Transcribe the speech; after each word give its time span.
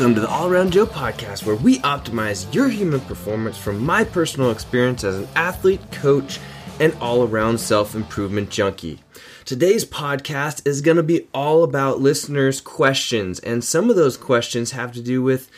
Welcome 0.00 0.14
to 0.14 0.22
the 0.22 0.30
All 0.30 0.48
Around 0.48 0.72
Joe 0.72 0.86
podcast, 0.86 1.44
where 1.44 1.56
we 1.56 1.78
optimize 1.80 2.54
your 2.54 2.70
human 2.70 3.00
performance 3.00 3.58
from 3.58 3.84
my 3.84 4.02
personal 4.02 4.50
experience 4.50 5.04
as 5.04 5.18
an 5.18 5.28
athlete, 5.36 5.82
coach, 5.92 6.40
and 6.78 6.94
all 7.02 7.22
around 7.22 7.60
self 7.60 7.94
improvement 7.94 8.48
junkie. 8.48 9.00
Today's 9.44 9.84
podcast 9.84 10.66
is 10.66 10.80
going 10.80 10.96
to 10.96 11.02
be 11.02 11.28
all 11.34 11.62
about 11.62 12.00
listeners' 12.00 12.62
questions, 12.62 13.40
and 13.40 13.62
some 13.62 13.90
of 13.90 13.96
those 13.96 14.16
questions 14.16 14.70
have 14.70 14.90
to 14.92 15.02
do 15.02 15.22
with 15.22 15.50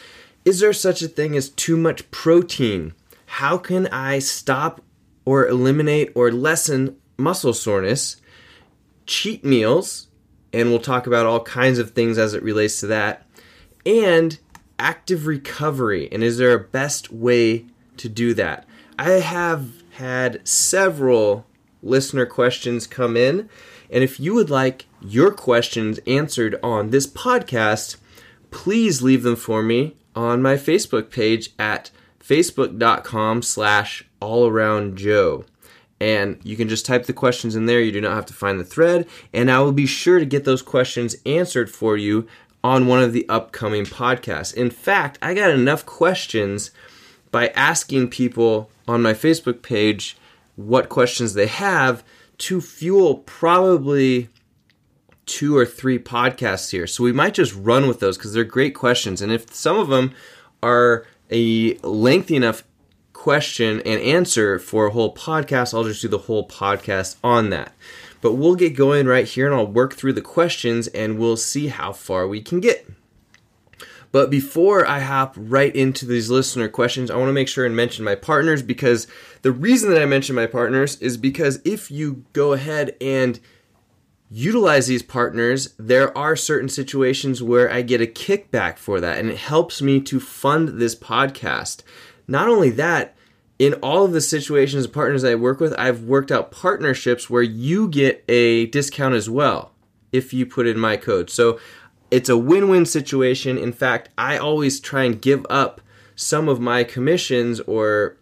Is 0.44 0.58
there 0.58 0.72
such 0.72 1.02
a 1.02 1.08
thing 1.08 1.36
as 1.36 1.48
too 1.48 1.76
much 1.76 2.10
protein? 2.10 2.94
How 3.26 3.56
can 3.56 3.86
I 3.86 4.18
stop 4.18 4.80
or 5.24 5.46
eliminate 5.46 6.10
or 6.16 6.32
lessen 6.32 6.96
muscle 7.16 7.54
soreness? 7.54 8.16
Cheat 9.06 9.44
meals, 9.44 10.08
and 10.52 10.68
we'll 10.70 10.80
talk 10.80 11.06
about 11.06 11.26
all 11.26 11.44
kinds 11.44 11.78
of 11.78 11.92
things 11.92 12.18
as 12.18 12.34
it 12.34 12.42
relates 12.42 12.80
to 12.80 12.88
that 12.88 13.24
and 13.84 14.38
active 14.78 15.26
recovery. 15.26 16.08
And 16.10 16.22
is 16.22 16.38
there 16.38 16.54
a 16.54 16.58
best 16.58 17.12
way 17.12 17.66
to 17.96 18.08
do 18.08 18.34
that? 18.34 18.66
I 18.98 19.12
have 19.12 19.82
had 19.92 20.46
several 20.46 21.46
listener 21.82 22.26
questions 22.26 22.86
come 22.86 23.16
in. 23.16 23.48
And 23.90 24.02
if 24.02 24.18
you 24.18 24.34
would 24.34 24.50
like 24.50 24.86
your 25.00 25.32
questions 25.32 26.00
answered 26.06 26.58
on 26.62 26.90
this 26.90 27.06
podcast, 27.06 27.96
please 28.50 29.02
leave 29.02 29.22
them 29.22 29.36
for 29.36 29.62
me 29.62 29.96
on 30.14 30.42
my 30.42 30.54
Facebook 30.54 31.10
page 31.10 31.50
at 31.58 31.90
facebook.com 32.20 33.42
slash 33.42 34.04
allaroundjoe. 34.20 35.44
And 36.00 36.40
you 36.42 36.56
can 36.56 36.68
just 36.68 36.86
type 36.86 37.06
the 37.06 37.12
questions 37.12 37.54
in 37.54 37.66
there. 37.66 37.80
You 37.80 37.92
do 37.92 38.00
not 38.00 38.14
have 38.14 38.26
to 38.26 38.32
find 38.32 38.58
the 38.58 38.64
thread. 38.64 39.06
And 39.32 39.50
I 39.50 39.60
will 39.60 39.72
be 39.72 39.86
sure 39.86 40.18
to 40.18 40.26
get 40.26 40.44
those 40.44 40.62
questions 40.62 41.16
answered 41.24 41.70
for 41.70 41.96
you 41.96 42.26
on 42.64 42.86
one 42.86 43.02
of 43.02 43.12
the 43.12 43.28
upcoming 43.28 43.84
podcasts. 43.84 44.54
In 44.54 44.70
fact, 44.70 45.18
I 45.20 45.34
got 45.34 45.50
enough 45.50 45.84
questions 45.84 46.70
by 47.30 47.48
asking 47.48 48.10
people 48.10 48.70
on 48.86 49.02
my 49.02 49.14
Facebook 49.14 49.62
page 49.62 50.16
what 50.56 50.88
questions 50.88 51.34
they 51.34 51.46
have 51.46 52.04
to 52.38 52.60
fuel 52.60 53.16
probably 53.16 54.28
two 55.26 55.56
or 55.56 55.64
three 55.64 55.98
podcasts 55.98 56.70
here. 56.70 56.86
So 56.86 57.04
we 57.04 57.12
might 57.12 57.34
just 57.34 57.54
run 57.54 57.88
with 57.88 58.00
those 58.00 58.16
because 58.16 58.32
they're 58.32 58.44
great 58.44 58.74
questions. 58.74 59.22
And 59.22 59.32
if 59.32 59.52
some 59.52 59.78
of 59.78 59.88
them 59.88 60.12
are 60.62 61.06
a 61.30 61.74
lengthy 61.78 62.36
enough 62.36 62.64
question 63.12 63.80
and 63.86 64.00
answer 64.00 64.58
for 64.58 64.86
a 64.86 64.90
whole 64.90 65.14
podcast, 65.14 65.72
I'll 65.72 65.84
just 65.84 66.02
do 66.02 66.08
the 66.08 66.18
whole 66.18 66.46
podcast 66.46 67.16
on 67.22 67.50
that. 67.50 67.72
But 68.22 68.34
we'll 68.34 68.54
get 68.54 68.74
going 68.74 69.06
right 69.06 69.28
here 69.28 69.44
and 69.44 69.54
I'll 69.54 69.66
work 69.66 69.92
through 69.92 70.14
the 70.14 70.22
questions 70.22 70.86
and 70.88 71.18
we'll 71.18 71.36
see 71.36 71.66
how 71.66 71.92
far 71.92 72.26
we 72.26 72.40
can 72.40 72.60
get. 72.60 72.88
But 74.12 74.30
before 74.30 74.86
I 74.86 75.00
hop 75.00 75.34
right 75.36 75.74
into 75.74 76.06
these 76.06 76.30
listener 76.30 76.68
questions, 76.68 77.10
I 77.10 77.16
want 77.16 77.30
to 77.30 77.34
make 77.34 77.48
sure 77.48 77.64
and 77.64 77.74
mention 77.74 78.04
my 78.04 78.14
partners 78.14 78.62
because 78.62 79.06
the 79.40 79.52
reason 79.52 79.90
that 79.90 80.00
I 80.00 80.06
mention 80.06 80.36
my 80.36 80.46
partners 80.46 80.96
is 81.00 81.16
because 81.16 81.60
if 81.64 81.90
you 81.90 82.24
go 82.34 82.52
ahead 82.52 82.94
and 83.00 83.40
utilize 84.30 84.86
these 84.86 85.02
partners, 85.02 85.74
there 85.78 86.16
are 86.16 86.36
certain 86.36 86.68
situations 86.68 87.42
where 87.42 87.72
I 87.72 87.82
get 87.82 88.02
a 88.02 88.06
kickback 88.06 88.78
for 88.78 89.00
that 89.00 89.18
and 89.18 89.30
it 89.30 89.38
helps 89.38 89.82
me 89.82 90.00
to 90.02 90.20
fund 90.20 90.80
this 90.80 90.94
podcast. 90.94 91.82
Not 92.28 92.48
only 92.48 92.70
that, 92.70 93.16
in 93.62 93.74
all 93.74 94.04
of 94.04 94.10
the 94.10 94.20
situations 94.20 94.86
and 94.86 94.92
partners 94.92 95.22
I 95.22 95.36
work 95.36 95.60
with, 95.60 95.72
I've 95.78 96.02
worked 96.02 96.32
out 96.32 96.50
partnerships 96.50 97.30
where 97.30 97.44
you 97.44 97.86
get 97.86 98.24
a 98.28 98.66
discount 98.66 99.14
as 99.14 99.30
well 99.30 99.70
if 100.10 100.34
you 100.34 100.46
put 100.46 100.66
in 100.66 100.76
my 100.76 100.96
code. 100.96 101.30
So 101.30 101.60
it's 102.10 102.28
a 102.28 102.36
win 102.36 102.68
win 102.68 102.84
situation. 102.86 103.56
In 103.56 103.72
fact, 103.72 104.08
I 104.18 104.36
always 104.36 104.80
try 104.80 105.04
and 105.04 105.22
give 105.22 105.46
up 105.48 105.80
some 106.16 106.48
of 106.48 106.58
my 106.58 106.82
commissions 106.82 107.60
or 107.60 108.16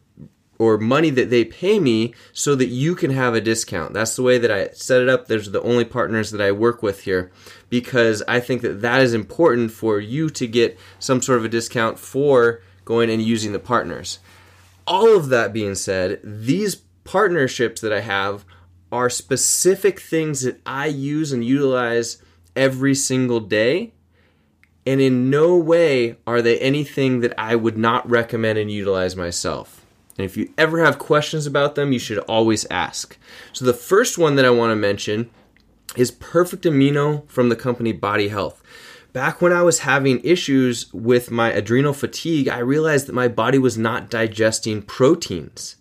or 0.58 0.76
money 0.76 1.08
that 1.08 1.30
they 1.30 1.46
pay 1.46 1.78
me 1.78 2.12
so 2.34 2.54
that 2.54 2.66
you 2.66 2.94
can 2.94 3.10
have 3.10 3.32
a 3.34 3.40
discount. 3.40 3.94
That's 3.94 4.16
the 4.16 4.22
way 4.22 4.36
that 4.36 4.50
I 4.50 4.68
set 4.72 5.00
it 5.00 5.08
up. 5.08 5.26
There's 5.26 5.52
the 5.52 5.62
only 5.62 5.86
partners 5.86 6.32
that 6.32 6.42
I 6.42 6.52
work 6.52 6.82
with 6.82 7.04
here 7.04 7.32
because 7.70 8.22
I 8.28 8.40
think 8.40 8.60
that 8.60 8.82
that 8.82 9.00
is 9.00 9.14
important 9.14 9.72
for 9.72 10.00
you 10.00 10.28
to 10.28 10.46
get 10.46 10.78
some 10.98 11.22
sort 11.22 11.38
of 11.38 11.46
a 11.46 11.48
discount 11.48 11.98
for 11.98 12.60
going 12.84 13.08
and 13.08 13.22
using 13.22 13.52
the 13.52 13.58
partners 13.58 14.18
all 14.90 15.16
of 15.16 15.28
that 15.28 15.52
being 15.52 15.76
said, 15.76 16.20
these 16.24 16.74
partnerships 17.04 17.80
that 17.80 17.92
I 17.92 18.00
have 18.00 18.44
are 18.90 19.08
specific 19.08 20.00
things 20.00 20.42
that 20.42 20.60
I 20.66 20.86
use 20.86 21.32
and 21.32 21.44
utilize 21.44 22.20
every 22.56 22.96
single 22.96 23.38
day. 23.38 23.94
And 24.84 25.00
in 25.00 25.30
no 25.30 25.56
way 25.56 26.16
are 26.26 26.42
they 26.42 26.58
anything 26.58 27.20
that 27.20 27.32
I 27.38 27.54
would 27.54 27.78
not 27.78 28.08
recommend 28.10 28.58
and 28.58 28.70
utilize 28.70 29.14
myself. 29.14 29.86
And 30.18 30.24
if 30.24 30.36
you 30.36 30.52
ever 30.58 30.84
have 30.84 30.98
questions 30.98 31.46
about 31.46 31.76
them, 31.76 31.92
you 31.92 32.00
should 32.00 32.18
always 32.18 32.66
ask. 32.68 33.16
So 33.52 33.64
the 33.64 33.72
first 33.72 34.18
one 34.18 34.34
that 34.34 34.44
I 34.44 34.50
want 34.50 34.72
to 34.72 34.76
mention 34.76 35.30
is 35.96 36.10
Perfect 36.10 36.64
Amino 36.64 37.28
from 37.28 37.48
the 37.48 37.56
company 37.56 37.92
Body 37.92 38.28
Health 38.28 38.60
back 39.12 39.40
when 39.40 39.52
I 39.52 39.62
was 39.62 39.80
having 39.80 40.20
issues 40.24 40.92
with 40.92 41.30
my 41.30 41.50
adrenal 41.50 41.92
fatigue, 41.92 42.48
I 42.48 42.58
realized 42.58 43.06
that 43.06 43.14
my 43.14 43.28
body 43.28 43.58
was 43.58 43.76
not 43.76 44.10
digesting 44.10 44.82
proteins. 44.82 45.76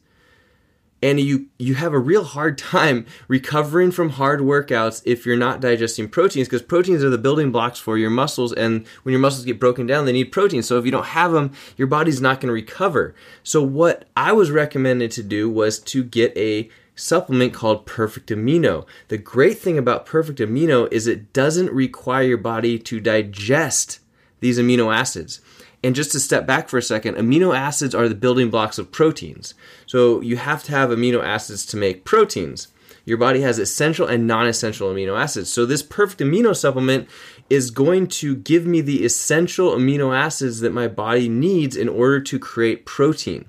And 1.01 1.17
you 1.17 1.47
you 1.57 1.75
have 1.75 1.94
a 1.94 2.00
real 2.00 2.25
hard 2.25 2.57
time 2.57 3.06
recovering 3.29 3.89
from 3.89 4.09
hard 4.09 4.41
workouts 4.41 5.01
if 5.06 5.25
you're 5.25 5.38
not 5.38 5.62
digesting 5.62 6.09
proteins 6.09 6.50
because 6.50 6.62
proteins 6.62 7.06
are 7.06 7.09
the 7.09 7.18
building 7.18 7.53
blocks 7.53 7.79
for 7.79 7.97
your 7.97 8.09
muscles 8.09 8.51
and 8.51 8.85
when 9.03 9.13
your 9.13 9.22
muscles 9.22 9.45
get 9.45 9.62
broken 9.62 9.88
down 9.88 10.06
they 10.06 10.12
need 10.12 10.25
protein. 10.25 10.62
So 10.62 10.78
if 10.78 10.84
you 10.84 10.91
don't 10.91 11.06
have 11.06 11.31
them, 11.31 11.53
your 11.78 11.88
body's 11.88 12.19
not 12.19 12.41
going 12.41 12.47
to 12.47 12.53
recover. 12.53 13.16
So 13.44 13.63
what 13.63 14.09
I 14.18 14.34
was 14.34 14.51
recommended 14.51 15.12
to 15.12 15.23
do 15.23 15.50
was 15.50 15.79
to 15.79 16.03
get 16.03 16.35
a 16.35 16.69
supplement 16.99 17.53
called 17.53 17.85
Perfect 17.85 18.29
Amino. 18.29 18.85
The 19.07 19.17
great 19.17 19.59
thing 19.59 19.77
about 19.77 20.05
Perfect 20.05 20.39
Amino 20.39 20.91
is 20.91 21.07
it 21.07 21.33
doesn't 21.33 21.71
require 21.71 22.23
your 22.23 22.37
body 22.37 22.77
to 22.79 22.99
digest 22.99 23.99
these 24.39 24.59
amino 24.59 24.93
acids. 24.93 25.41
And 25.83 25.95
just 25.95 26.11
to 26.11 26.19
step 26.19 26.45
back 26.45 26.67
for 26.67 26.77
a 26.77 26.81
second, 26.81 27.15
amino 27.15 27.55
acids 27.55 27.95
are 27.95 28.09
the 28.09 28.15
building 28.15 28.49
blocks 28.49 28.77
of 28.77 28.91
proteins. 28.91 29.53
So 29.85 30.21
you 30.21 30.38
have 30.38 30.63
to 30.65 30.71
have 30.71 30.89
amino 30.89 31.23
acids 31.23 31.65
to 31.67 31.77
make 31.77 32.05
proteins. 32.05 32.67
Your 33.05 33.17
body 33.17 33.41
has 33.41 33.57
essential 33.57 34.05
and 34.05 34.27
non 34.27 34.45
essential 34.45 34.93
amino 34.93 35.19
acids. 35.19 35.51
So 35.51 35.65
this 35.65 35.81
perfect 35.81 36.21
amino 36.21 36.55
supplement 36.55 37.07
is 37.49 37.71
going 37.71 38.07
to 38.07 38.35
give 38.35 38.65
me 38.65 38.81
the 38.81 39.05
essential 39.05 39.71
amino 39.71 40.15
acids 40.15 40.59
that 40.59 40.73
my 40.73 40.88
body 40.88 41.29
needs 41.29 41.75
in 41.75 41.89
order 41.89 42.19
to 42.21 42.38
create 42.38 42.85
protein. 42.85 43.45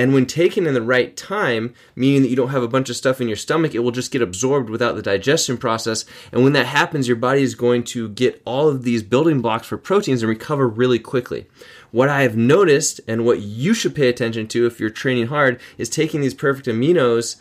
And 0.00 0.14
when 0.14 0.24
taken 0.24 0.66
in 0.66 0.72
the 0.72 0.80
right 0.80 1.14
time, 1.14 1.74
meaning 1.94 2.22
that 2.22 2.28
you 2.28 2.36
don't 2.36 2.52
have 2.52 2.62
a 2.62 2.68
bunch 2.68 2.88
of 2.88 2.96
stuff 2.96 3.20
in 3.20 3.28
your 3.28 3.36
stomach, 3.36 3.74
it 3.74 3.80
will 3.80 3.90
just 3.90 4.10
get 4.10 4.22
absorbed 4.22 4.70
without 4.70 4.96
the 4.96 5.02
digestion 5.02 5.58
process. 5.58 6.06
And 6.32 6.42
when 6.42 6.54
that 6.54 6.64
happens, 6.64 7.06
your 7.06 7.18
body 7.18 7.42
is 7.42 7.54
going 7.54 7.84
to 7.84 8.08
get 8.08 8.40
all 8.46 8.66
of 8.66 8.82
these 8.82 9.02
building 9.02 9.42
blocks 9.42 9.66
for 9.66 9.76
proteins 9.76 10.22
and 10.22 10.30
recover 10.30 10.66
really 10.66 10.98
quickly. 10.98 11.48
What 11.90 12.08
I 12.08 12.22
have 12.22 12.34
noticed 12.34 13.02
and 13.06 13.26
what 13.26 13.40
you 13.40 13.74
should 13.74 13.94
pay 13.94 14.08
attention 14.08 14.48
to 14.48 14.64
if 14.64 14.80
you're 14.80 14.88
training 14.88 15.26
hard 15.26 15.60
is 15.76 15.90
taking 15.90 16.22
these 16.22 16.32
perfect 16.32 16.66
aminos 16.66 17.36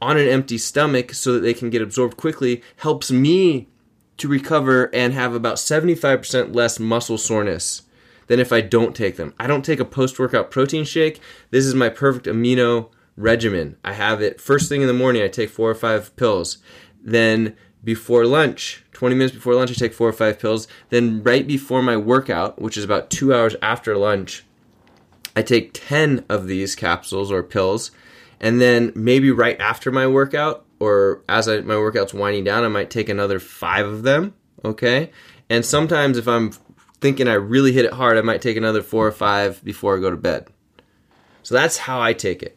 on 0.00 0.16
an 0.16 0.28
empty 0.28 0.56
stomach 0.56 1.14
so 1.14 1.32
that 1.32 1.40
they 1.40 1.52
can 1.52 1.68
get 1.68 1.82
absorbed 1.82 2.16
quickly 2.16 2.62
helps 2.76 3.10
me 3.10 3.66
to 4.18 4.28
recover 4.28 4.88
and 4.94 5.14
have 5.14 5.34
about 5.34 5.56
75% 5.56 6.54
less 6.54 6.78
muscle 6.78 7.18
soreness 7.18 7.82
than 8.26 8.40
if 8.40 8.52
I 8.52 8.60
don't 8.60 8.94
take 8.94 9.16
them. 9.16 9.34
I 9.38 9.46
don't 9.46 9.64
take 9.64 9.80
a 9.80 9.84
post 9.84 10.18
workout 10.18 10.50
protein 10.50 10.84
shake. 10.84 11.20
This 11.50 11.64
is 11.64 11.74
my 11.74 11.88
perfect 11.88 12.26
amino 12.26 12.90
regimen. 13.16 13.76
I 13.84 13.92
have 13.92 14.20
it 14.20 14.40
first 14.40 14.68
thing 14.68 14.80
in 14.80 14.88
the 14.88 14.92
morning, 14.92 15.22
I 15.22 15.28
take 15.28 15.50
four 15.50 15.70
or 15.70 15.74
five 15.74 16.14
pills. 16.16 16.58
Then 17.02 17.56
before 17.82 18.26
lunch, 18.26 18.82
20 18.92 19.14
minutes 19.14 19.34
before 19.34 19.54
lunch, 19.54 19.70
I 19.70 19.74
take 19.74 19.92
four 19.92 20.08
or 20.08 20.12
five 20.12 20.38
pills. 20.38 20.66
Then 20.88 21.22
right 21.22 21.46
before 21.46 21.82
my 21.82 21.96
workout, 21.96 22.60
which 22.60 22.76
is 22.76 22.84
about 22.84 23.10
two 23.10 23.34
hours 23.34 23.56
after 23.60 23.96
lunch, 23.96 24.44
I 25.36 25.42
take 25.42 25.72
10 25.74 26.24
of 26.28 26.46
these 26.46 26.74
capsules 26.74 27.30
or 27.30 27.42
pills. 27.42 27.90
And 28.40 28.60
then 28.60 28.92
maybe 28.94 29.30
right 29.30 29.60
after 29.60 29.90
my 29.92 30.06
workout, 30.06 30.64
or 30.80 31.22
as 31.28 31.48
I, 31.48 31.60
my 31.60 31.76
workout's 31.76 32.14
winding 32.14 32.44
down, 32.44 32.64
I 32.64 32.68
might 32.68 32.90
take 32.90 33.08
another 33.08 33.38
five 33.38 33.86
of 33.86 34.02
them. 34.02 34.34
Okay. 34.64 35.10
And 35.50 35.64
sometimes 35.64 36.16
if 36.16 36.26
I'm 36.26 36.52
thinking 37.04 37.28
I 37.28 37.34
really 37.34 37.72
hit 37.72 37.84
it 37.84 37.92
hard, 37.92 38.16
I 38.16 38.22
might 38.22 38.40
take 38.40 38.56
another 38.56 38.80
four 38.80 39.06
or 39.06 39.12
five 39.12 39.62
before 39.62 39.94
I 39.94 40.00
go 40.00 40.08
to 40.08 40.16
bed. 40.16 40.46
So 41.42 41.54
that's 41.54 41.76
how 41.76 42.00
I 42.00 42.14
take 42.14 42.42
it. 42.42 42.56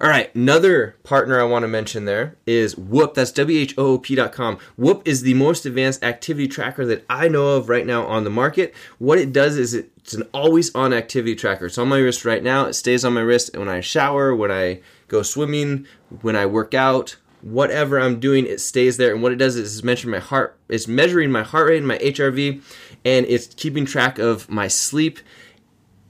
All 0.00 0.08
right, 0.08 0.34
another 0.34 0.96
partner 1.02 1.38
I 1.38 1.44
want 1.44 1.64
to 1.64 1.68
mention 1.68 2.06
there 2.06 2.34
is 2.46 2.78
Whoop. 2.78 3.12
That's 3.12 3.30
W-H-O-O-P.com. 3.32 4.58
Whoop 4.78 5.02
is 5.04 5.20
the 5.20 5.34
most 5.34 5.66
advanced 5.66 6.02
activity 6.02 6.48
tracker 6.48 6.86
that 6.86 7.04
I 7.10 7.28
know 7.28 7.48
of 7.48 7.68
right 7.68 7.84
now 7.84 8.06
on 8.06 8.24
the 8.24 8.30
market. 8.30 8.74
What 8.98 9.18
it 9.18 9.34
does 9.34 9.58
is 9.58 9.74
it's 9.74 10.14
an 10.14 10.22
always 10.32 10.74
on 10.74 10.94
activity 10.94 11.34
tracker. 11.34 11.66
It's 11.66 11.76
on 11.76 11.88
my 11.88 11.98
wrist 11.98 12.24
right 12.24 12.42
now. 12.42 12.64
It 12.64 12.72
stays 12.72 13.04
on 13.04 13.12
my 13.12 13.20
wrist 13.20 13.54
when 13.54 13.68
I 13.68 13.80
shower, 13.80 14.34
when 14.34 14.50
I 14.50 14.80
go 15.08 15.20
swimming, 15.20 15.86
when 16.22 16.36
I 16.36 16.46
work 16.46 16.72
out, 16.72 17.16
whatever 17.44 18.00
I'm 18.00 18.18
doing, 18.18 18.46
it 18.46 18.60
stays 18.60 18.96
there. 18.96 19.12
And 19.12 19.22
what 19.22 19.32
it 19.32 19.36
does 19.36 19.56
is 19.56 19.76
it's 19.76 19.84
measuring 19.84 20.12
my 20.12 20.18
heart, 20.18 20.58
it's 20.68 20.88
measuring 20.88 21.30
my 21.30 21.42
heart 21.42 21.68
rate 21.68 21.78
and 21.78 21.86
my 21.86 21.98
HRV, 21.98 22.62
and 23.04 23.26
it's 23.26 23.54
keeping 23.54 23.84
track 23.84 24.18
of 24.18 24.48
my 24.48 24.68
sleep. 24.68 25.18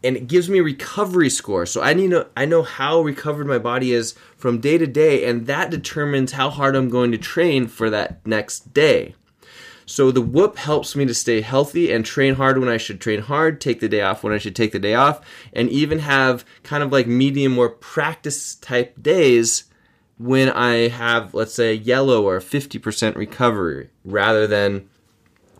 And 0.02 0.18
it 0.18 0.26
gives 0.26 0.50
me 0.50 0.60
recovery 0.60 1.30
score. 1.30 1.64
So 1.64 1.80
I 1.80 1.94
need 1.94 2.10
to 2.10 2.28
I 2.36 2.44
know 2.44 2.62
how 2.62 3.00
recovered 3.00 3.46
my 3.46 3.58
body 3.58 3.92
is 3.92 4.14
from 4.36 4.60
day 4.60 4.76
to 4.76 4.86
day, 4.86 5.24
and 5.24 5.46
that 5.46 5.70
determines 5.70 6.32
how 6.32 6.50
hard 6.50 6.76
I'm 6.76 6.90
going 6.90 7.10
to 7.12 7.18
train 7.18 7.68
for 7.68 7.88
that 7.88 8.26
next 8.26 8.74
day. 8.74 9.14
So 9.86 10.10
the 10.10 10.22
whoop 10.22 10.56
helps 10.56 10.96
me 10.96 11.04
to 11.06 11.14
stay 11.14 11.40
healthy 11.40 11.92
and 11.92 12.04
train 12.04 12.34
hard 12.34 12.58
when 12.58 12.68
I 12.68 12.76
should 12.76 13.00
train 13.00 13.20
hard, 13.20 13.60
take 13.60 13.80
the 13.80 13.88
day 13.88 14.00
off 14.00 14.22
when 14.22 14.32
I 14.32 14.38
should 14.38 14.56
take 14.56 14.72
the 14.72 14.78
day 14.78 14.94
off, 14.94 15.20
and 15.52 15.68
even 15.70 15.98
have 16.00 16.44
kind 16.62 16.82
of 16.82 16.92
like 16.92 17.06
medium 17.06 17.58
or 17.58 17.68
practice 17.68 18.54
type 18.54 19.00
days 19.02 19.64
when 20.18 20.48
I 20.48 20.88
have, 20.88 21.34
let's 21.34 21.54
say, 21.54 21.74
yellow 21.74 22.26
or 22.26 22.40
50% 22.40 23.16
recovery 23.16 23.90
rather 24.04 24.46
than 24.46 24.88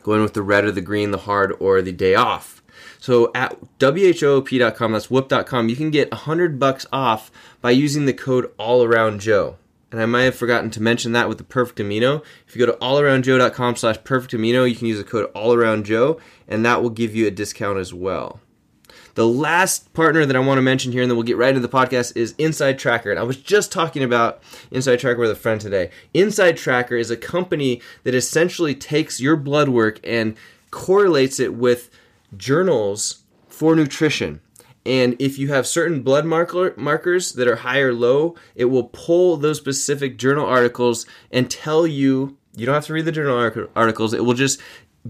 going 0.05 0.23
with 0.23 0.35
the 0.35 0.43
red 0.43 0.65
or 0.65 0.71
the 0.71 0.81
green, 0.81 1.11
the 1.11 1.19
hard, 1.19 1.53
or 1.59 1.83
the 1.83 1.91
day 1.91 2.15
off. 2.15 2.63
So 3.01 3.33
at 3.35 3.59
whoop.com, 3.81 4.93
that's 4.93 5.11
whoop.com, 5.11 5.69
you 5.69 5.75
can 5.77 5.91
get 5.91 6.13
100 6.13 6.61
bucks 6.61 6.87
off 6.93 7.33
by 7.61 7.73
using 7.73 8.07
the 8.07 8.13
code 8.13 8.53
all 8.57 8.85
around 8.85 9.21
Joe 9.21 9.57
and 9.95 10.03
I 10.03 10.07
might 10.07 10.23
have 10.23 10.35
forgotten 10.35 10.71
to 10.71 10.83
mention 10.83 11.13
that 11.13 11.29
with 11.29 11.39
the 11.39 11.45
perfect 11.45 11.79
amino. 11.79 12.25
If 12.49 12.57
you 12.57 12.67
go 12.67 12.73
to 12.73 12.79
allaroundjoe.com 12.79 13.77
slash 13.77 14.03
perfect 14.03 14.35
amino, 14.35 14.69
you 14.69 14.75
can 14.75 14.89
use 14.89 14.99
the 14.99 15.05
code 15.05 15.31
all 15.37 15.55
around 15.55 15.87
Joe, 15.87 16.19
and 16.49 16.67
that 16.67 16.83
will 16.83 16.91
give 16.91 17.15
you 17.15 17.29
a 17.29 17.31
discount 17.31 17.79
as 17.79 17.95
well. 17.95 18.41
The 19.15 19.27
last 19.27 19.93
partner 19.95 20.27
that 20.27 20.35
I 20.35 20.41
want 20.41 20.59
to 20.59 20.63
mention 20.63 20.91
here, 20.91 21.03
and 21.03 21.11
then 21.11 21.17
we'll 21.17 21.23
get 21.25 21.37
right 21.37 21.55
into 21.55 21.61
the 21.61 21.69
podcast, 21.69 22.17
is 22.17 22.35
Inside 22.37 22.81
Tracker. 22.81 23.11
And 23.11 23.19
I 23.19 23.23
was 23.23 23.37
just 23.37 23.71
talking 23.71 24.03
about 24.03 24.43
Inside 24.73 24.97
Tracker 24.97 25.21
with 25.21 25.31
a 25.31 25.37
friend 25.37 25.61
today. 25.61 25.91
Inside 26.13 26.57
Tracker 26.57 26.97
is 26.97 27.13
a 27.13 27.17
company 27.17 27.81
that 28.03 28.15
essentially 28.15 28.75
takes 28.75 29.21
your 29.21 29.37
blood 29.37 29.69
work 29.69 30.01
and 30.03 30.37
correlates 30.73 31.39
it 31.39 31.55
with 31.55 31.91
journals 32.37 33.23
for 33.47 33.77
nutrition. 33.77 34.41
And 34.85 35.15
if 35.21 35.39
you 35.39 35.49
have 35.49 35.67
certain 35.67 36.03
blood 36.03 36.27
marker, 36.27 36.75
markers 36.77 37.33
that 37.35 37.49
are 37.49 37.57
high 37.57 37.81
or 37.81 37.95
low, 37.95 38.35
it 38.57 38.67
will 38.67 38.91
pull 38.93 39.37
those 39.37 39.59
specific 39.59 40.19
journal 40.19 40.45
articles 40.45 41.07
and 41.31 41.51
tell 41.51 41.87
you. 41.87 42.37
You 42.57 42.67
don't 42.67 42.75
have 42.75 42.87
to 42.87 42.93
read 42.93 43.05
the 43.05 43.13
journal 43.13 43.69
articles. 43.75 44.13
It 44.15 44.25
will 44.25 44.35
just 44.35 44.61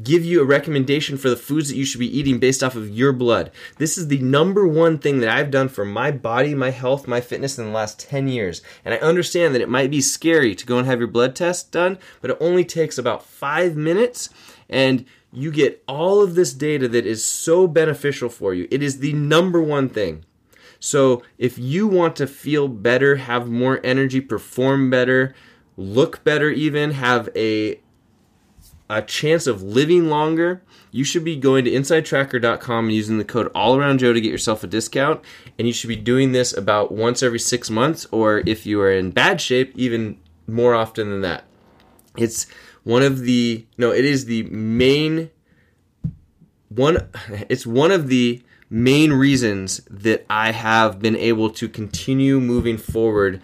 give 0.02 0.24
you 0.24 0.40
a 0.40 0.44
recommendation 0.44 1.16
for 1.16 1.30
the 1.30 1.36
foods 1.36 1.68
that 1.68 1.76
you 1.76 1.84
should 1.84 2.00
be 2.00 2.18
eating 2.18 2.38
based 2.38 2.64
off 2.64 2.74
of 2.74 2.90
your 2.90 3.12
blood. 3.12 3.52
This 3.78 3.96
is 3.96 4.08
the 4.08 4.18
number 4.18 4.66
one 4.66 4.98
thing 4.98 5.20
that 5.20 5.28
I've 5.28 5.52
done 5.52 5.68
for 5.68 5.84
my 5.84 6.10
body, 6.10 6.54
my 6.54 6.70
health, 6.70 7.06
my 7.06 7.20
fitness 7.20 7.58
in 7.58 7.66
the 7.66 7.70
last 7.70 8.00
10 8.00 8.26
years. 8.26 8.60
And 8.84 8.92
I 8.92 8.98
understand 8.98 9.54
that 9.54 9.60
it 9.60 9.68
might 9.68 9.90
be 9.90 10.00
scary 10.00 10.54
to 10.56 10.66
go 10.66 10.78
and 10.78 10.86
have 10.86 10.98
your 10.98 11.08
blood 11.08 11.36
test 11.36 11.70
done, 11.70 11.98
but 12.20 12.30
it 12.30 12.38
only 12.40 12.64
takes 12.64 12.98
about 12.98 13.24
five 13.24 13.76
minutes 13.76 14.30
and 14.68 15.04
you 15.32 15.50
get 15.50 15.82
all 15.86 16.22
of 16.22 16.34
this 16.34 16.52
data 16.52 16.88
that 16.88 17.06
is 17.06 17.24
so 17.24 17.66
beneficial 17.66 18.28
for 18.28 18.52
you. 18.52 18.66
It 18.70 18.82
is 18.82 18.98
the 18.98 19.12
number 19.12 19.62
one 19.62 19.88
thing. 19.88 20.24
So, 20.80 21.22
if 21.38 21.58
you 21.58 21.86
want 21.88 22.14
to 22.16 22.26
feel 22.26 22.68
better, 22.68 23.16
have 23.16 23.48
more 23.48 23.80
energy, 23.82 24.20
perform 24.20 24.90
better, 24.90 25.34
look 25.78 26.22
better, 26.24 26.50
even 26.50 26.90
have 26.90 27.30
a 27.34 27.80
a 28.88 29.02
chance 29.02 29.46
of 29.46 29.62
living 29.62 30.08
longer, 30.08 30.62
you 30.90 31.04
should 31.04 31.24
be 31.24 31.36
going 31.36 31.64
to 31.64 31.70
insidetracker.com 31.70 32.84
and 32.84 32.94
using 32.94 33.18
the 33.18 33.24
code 33.24 33.52
allaroundjoe 33.54 34.12
to 34.12 34.20
get 34.20 34.30
yourself 34.30 34.62
a 34.62 34.66
discount. 34.66 35.20
And 35.58 35.66
you 35.66 35.72
should 35.72 35.88
be 35.88 35.96
doing 35.96 36.32
this 36.32 36.56
about 36.56 36.92
once 36.92 37.22
every 37.22 37.38
six 37.38 37.70
months, 37.70 38.06
or 38.10 38.42
if 38.46 38.66
you 38.66 38.80
are 38.80 38.92
in 38.92 39.10
bad 39.10 39.40
shape, 39.40 39.72
even 39.74 40.18
more 40.46 40.74
often 40.74 41.10
than 41.10 41.22
that. 41.22 41.44
It's 42.16 42.46
one 42.84 43.02
of 43.02 43.20
the 43.20 43.66
no, 43.78 43.90
it 43.90 44.04
is 44.04 44.26
the 44.26 44.44
main 44.44 45.30
one 46.68 47.08
it's 47.48 47.66
one 47.66 47.90
of 47.90 48.08
the 48.08 48.42
main 48.70 49.12
reasons 49.12 49.80
that 49.90 50.24
I 50.28 50.52
have 50.52 51.00
been 51.00 51.16
able 51.16 51.50
to 51.50 51.68
continue 51.68 52.40
moving 52.40 52.76
forward 52.76 53.40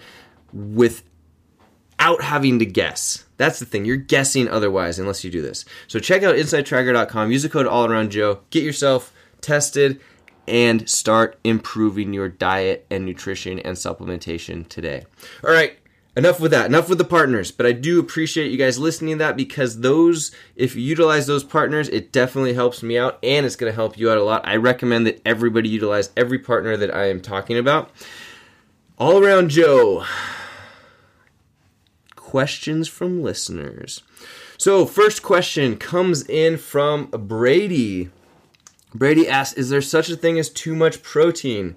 without 0.53 2.23
having 2.23 2.59
to 2.59 2.67
guess. 2.67 3.25
That's 3.41 3.59
the 3.59 3.65
thing. 3.65 3.87
You're 3.87 3.97
guessing 3.97 4.49
otherwise 4.49 4.99
unless 4.99 5.25
you 5.25 5.31
do 5.31 5.41
this. 5.41 5.65
So 5.87 5.99
check 5.99 6.23
out 6.23 6.35
insidetracker.com, 6.35 7.33
use 7.33 7.43
the 7.43 7.49
code 7.49 7.67
allaroundjoe, 7.67 8.41
get 8.51 8.63
yourself 8.63 9.15
tested 9.41 9.99
and 10.47 10.87
start 10.87 11.39
improving 11.43 12.13
your 12.13 12.29
diet 12.29 12.87
and 12.91 13.07
nutrition 13.07 13.59
and 13.59 13.79
supplementation 13.79 14.69
today. 14.69 15.07
All 15.43 15.51
right, 15.51 15.79
enough 16.19 16.39
with 16.39 16.51
that. 16.51 16.67
Enough 16.67 16.91
with 16.91 16.99
the 16.99 17.05
partners. 17.07 17.51
But 17.51 17.65
i 17.65 17.73
do 17.73 17.99
appreciate 17.99 18.53
you 18.53 18.59
guys 18.59 18.79
listening 18.79 19.15
to 19.15 19.25
that 19.25 19.39
because 19.39 19.81
those 19.81 20.33
if 20.55 20.77
you 20.77 20.83
utilize 20.83 21.27
those 21.27 21.43
partners 21.43 21.89
it 21.89 22.13
definitely 22.13 22.53
helps 22.53 22.83
me 22.83 22.99
out 22.99 23.19
and 23.23 23.47
it's 23.47 23.57
going 23.57 23.73
to 23.73 23.75
help 23.75 23.97
you 23.97 24.11
out 24.11 24.19
a 24.19 24.23
lot. 24.23 24.47
I 24.47 24.57
recommend 24.57 25.07
that 25.07 25.23
everybody 25.25 25.71
utilize 25.71 26.11
every 26.15 26.41
partner 26.41 26.77
that 26.77 26.95
i 26.95 27.09
am 27.09 27.23
talking 27.23 27.57
about. 27.57 27.91
All 28.99 29.25
around 29.25 29.49
joe 29.49 30.05
questions 32.31 32.87
from 32.87 33.23
listeners 33.23 34.03
so 34.57 34.87
first 34.87 35.23
question 35.23 35.77
comes 35.77 36.23
in 36.29 36.57
from 36.57 37.07
brady 37.07 38.09
brady 38.95 39.29
asks 39.29 39.57
is 39.57 39.69
there 39.71 39.83
such 39.83 40.09
a 40.09 40.17
thing 40.17 40.39
as 40.39 40.49
too 40.49 40.75
much 40.75 41.03
protein 41.03 41.77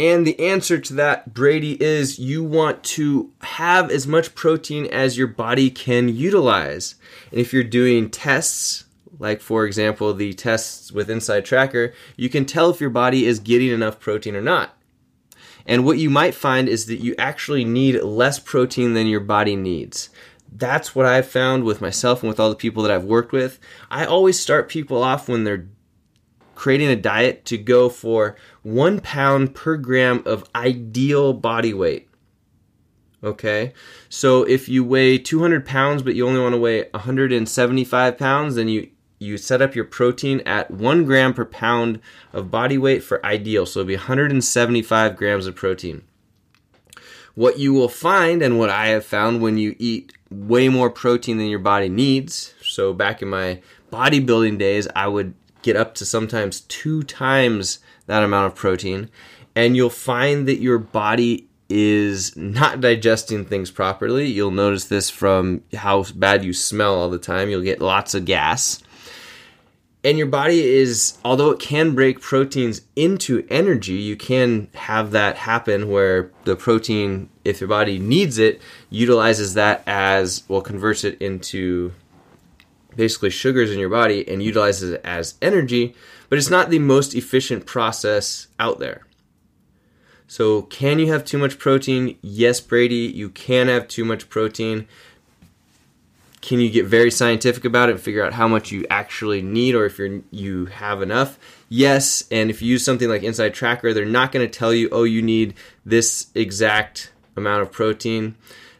and 0.00 0.26
the 0.26 0.40
answer 0.40 0.78
to 0.78 0.94
that, 0.94 1.34
Brady, 1.34 1.76
is 1.78 2.18
you 2.18 2.42
want 2.42 2.82
to 2.84 3.30
have 3.42 3.90
as 3.90 4.06
much 4.06 4.34
protein 4.34 4.86
as 4.86 5.18
your 5.18 5.26
body 5.26 5.68
can 5.68 6.08
utilize. 6.08 6.94
And 7.30 7.38
if 7.38 7.52
you're 7.52 7.62
doing 7.62 8.08
tests, 8.08 8.84
like 9.18 9.42
for 9.42 9.66
example, 9.66 10.14
the 10.14 10.32
tests 10.32 10.90
with 10.90 11.10
Inside 11.10 11.44
Tracker, 11.44 11.92
you 12.16 12.30
can 12.30 12.46
tell 12.46 12.70
if 12.70 12.80
your 12.80 12.88
body 12.88 13.26
is 13.26 13.40
getting 13.40 13.68
enough 13.68 14.00
protein 14.00 14.34
or 14.34 14.40
not. 14.40 14.74
And 15.66 15.84
what 15.84 15.98
you 15.98 16.10
might 16.10 16.34
find 16.34 16.68
is 16.68 16.86
that 16.86 17.00
you 17.00 17.14
actually 17.18 17.64
need 17.64 18.02
less 18.02 18.38
protein 18.38 18.94
than 18.94 19.06
your 19.06 19.20
body 19.20 19.56
needs. 19.56 20.10
That's 20.52 20.94
what 20.94 21.06
I've 21.06 21.28
found 21.28 21.64
with 21.64 21.80
myself 21.80 22.22
and 22.22 22.28
with 22.28 22.40
all 22.40 22.50
the 22.50 22.56
people 22.56 22.82
that 22.82 22.92
I've 22.92 23.04
worked 23.04 23.32
with. 23.32 23.58
I 23.90 24.04
always 24.04 24.38
start 24.38 24.68
people 24.68 25.02
off 25.02 25.28
when 25.28 25.44
they're 25.44 25.68
creating 26.54 26.88
a 26.88 26.96
diet 26.96 27.44
to 27.46 27.56
go 27.56 27.88
for 27.88 28.36
one 28.62 29.00
pound 29.00 29.54
per 29.54 29.76
gram 29.76 30.22
of 30.26 30.44
ideal 30.54 31.32
body 31.32 31.72
weight. 31.72 32.08
Okay, 33.22 33.74
so 34.08 34.44
if 34.44 34.68
you 34.68 34.82
weigh 34.82 35.18
200 35.18 35.64
pounds 35.66 36.02
but 36.02 36.14
you 36.14 36.26
only 36.26 36.40
want 36.40 36.54
to 36.54 36.60
weigh 36.60 36.88
175 36.92 38.18
pounds, 38.18 38.54
then 38.54 38.68
you 38.68 38.90
you 39.20 39.36
set 39.36 39.62
up 39.62 39.76
your 39.76 39.84
protein 39.84 40.40
at 40.40 40.70
one 40.70 41.04
gram 41.04 41.34
per 41.34 41.44
pound 41.44 42.00
of 42.32 42.50
body 42.50 42.78
weight 42.78 43.04
for 43.04 43.24
ideal. 43.24 43.66
So 43.66 43.80
it'll 43.80 43.88
be 43.88 43.94
175 43.94 45.16
grams 45.16 45.46
of 45.46 45.54
protein. 45.54 46.02
What 47.34 47.58
you 47.58 47.72
will 47.72 47.88
find, 47.88 48.42
and 48.42 48.58
what 48.58 48.70
I 48.70 48.88
have 48.88 49.04
found 49.04 49.40
when 49.40 49.56
you 49.56 49.76
eat 49.78 50.14
way 50.30 50.68
more 50.68 50.90
protein 50.90 51.38
than 51.38 51.46
your 51.46 51.60
body 51.60 51.88
needs. 51.88 52.54
So 52.62 52.92
back 52.92 53.22
in 53.22 53.28
my 53.28 53.60
bodybuilding 53.92 54.58
days, 54.58 54.88
I 54.96 55.06
would 55.06 55.34
get 55.62 55.76
up 55.76 55.94
to 55.96 56.06
sometimes 56.06 56.62
two 56.62 57.02
times 57.02 57.78
that 58.06 58.24
amount 58.24 58.46
of 58.46 58.56
protein, 58.58 59.10
and 59.54 59.76
you'll 59.76 59.90
find 59.90 60.48
that 60.48 60.60
your 60.60 60.78
body 60.78 61.46
is 61.68 62.36
not 62.36 62.80
digesting 62.80 63.44
things 63.44 63.70
properly. 63.70 64.26
You'll 64.26 64.50
notice 64.50 64.86
this 64.86 65.08
from 65.08 65.62
how 65.74 66.04
bad 66.16 66.44
you 66.44 66.52
smell 66.52 66.94
all 66.94 67.10
the 67.10 67.18
time. 67.18 67.48
You'll 67.48 67.62
get 67.62 67.80
lots 67.80 68.14
of 68.14 68.24
gas. 68.24 68.82
And 70.02 70.16
your 70.16 70.28
body 70.28 70.62
is, 70.62 71.18
although 71.24 71.50
it 71.50 71.60
can 71.60 71.94
break 71.94 72.20
proteins 72.20 72.82
into 72.96 73.46
energy, 73.50 73.94
you 73.94 74.16
can 74.16 74.68
have 74.74 75.10
that 75.10 75.36
happen 75.36 75.90
where 75.90 76.30
the 76.44 76.56
protein, 76.56 77.28
if 77.44 77.60
your 77.60 77.68
body 77.68 77.98
needs 77.98 78.38
it, 78.38 78.62
utilizes 78.88 79.54
that 79.54 79.82
as, 79.86 80.44
well, 80.48 80.62
converts 80.62 81.04
it 81.04 81.20
into 81.20 81.92
basically 82.96 83.30
sugars 83.30 83.70
in 83.70 83.78
your 83.78 83.90
body 83.90 84.26
and 84.26 84.42
utilizes 84.42 84.90
it 84.90 85.00
as 85.04 85.34
energy, 85.42 85.94
but 86.28 86.38
it's 86.38 86.50
not 86.50 86.70
the 86.70 86.78
most 86.78 87.14
efficient 87.14 87.66
process 87.66 88.48
out 88.58 88.78
there. 88.78 89.06
So, 90.26 90.62
can 90.62 91.00
you 91.00 91.08
have 91.08 91.24
too 91.24 91.38
much 91.38 91.58
protein? 91.58 92.16
Yes, 92.22 92.60
Brady, 92.60 92.94
you 92.94 93.30
can 93.30 93.66
have 93.66 93.88
too 93.88 94.04
much 94.04 94.28
protein. 94.28 94.86
Can 96.40 96.58
you 96.60 96.70
get 96.70 96.86
very 96.86 97.10
scientific 97.10 97.64
about 97.64 97.90
it 97.90 97.92
and 97.92 98.00
figure 98.00 98.24
out 98.24 98.32
how 98.32 98.48
much 98.48 98.72
you 98.72 98.86
actually 98.88 99.42
need 99.42 99.74
or 99.74 99.84
if 99.84 99.98
you're 99.98 100.22
you 100.30 100.66
have 100.66 101.02
enough? 101.02 101.38
Yes, 101.68 102.24
and 102.30 102.48
if 102.48 102.62
you 102.62 102.68
use 102.70 102.84
something 102.84 103.08
like 103.08 103.22
Inside 103.22 103.52
Tracker, 103.52 103.92
they're 103.92 104.06
not 104.06 104.32
going 104.32 104.48
to 104.48 104.58
tell 104.58 104.72
you, 104.72 104.88
"Oh, 104.90 105.04
you 105.04 105.20
need 105.20 105.54
this 105.84 106.28
exact 106.34 107.12
amount 107.36 107.62
of 107.62 107.70
protein." 107.70 108.36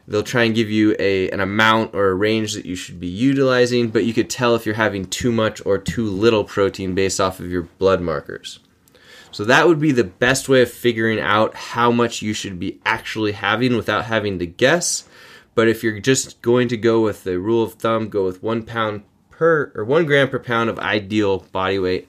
They'll 0.07 0.23
try 0.23 0.43
and 0.43 0.55
give 0.55 0.69
you 0.69 0.95
a 0.97 1.29
an 1.29 1.39
amount 1.39 1.93
or 1.93 2.09
a 2.09 2.15
range 2.15 2.53
that 2.55 2.65
you 2.65 2.75
should 2.75 2.99
be 2.99 3.07
utilizing, 3.07 3.89
but 3.89 4.05
you 4.05 4.13
could 4.13 4.29
tell 4.29 4.55
if 4.55 4.65
you're 4.65 4.75
having 4.75 5.05
too 5.05 5.31
much 5.31 5.63
or 5.65 5.77
too 5.77 6.05
little 6.05 6.43
protein 6.43 6.95
based 6.95 7.21
off 7.21 7.39
of 7.39 7.51
your 7.51 7.63
blood 7.77 8.01
markers. 8.01 8.59
So 9.31 9.45
that 9.45 9.67
would 9.67 9.79
be 9.79 9.91
the 9.91 10.03
best 10.03 10.49
way 10.49 10.61
of 10.61 10.71
figuring 10.71 11.19
out 11.19 11.55
how 11.55 11.91
much 11.91 12.21
you 12.21 12.33
should 12.33 12.59
be 12.59 12.79
actually 12.85 13.31
having 13.31 13.77
without 13.77 14.05
having 14.05 14.39
to 14.39 14.45
guess. 14.45 15.07
But 15.53 15.67
if 15.67 15.83
you're 15.83 15.99
just 15.99 16.41
going 16.41 16.67
to 16.69 16.77
go 16.77 17.01
with 17.01 17.23
the 17.23 17.39
rule 17.39 17.63
of 17.63 17.73
thumb, 17.73 18.09
go 18.09 18.25
with 18.25 18.41
one 18.41 18.63
pound 18.63 19.03
per 19.29 19.71
or 19.75 19.83
one 19.83 20.05
gram 20.05 20.29
per 20.29 20.39
pound 20.39 20.69
of 20.69 20.79
ideal 20.79 21.39
body 21.51 21.79
weight, 21.79 22.07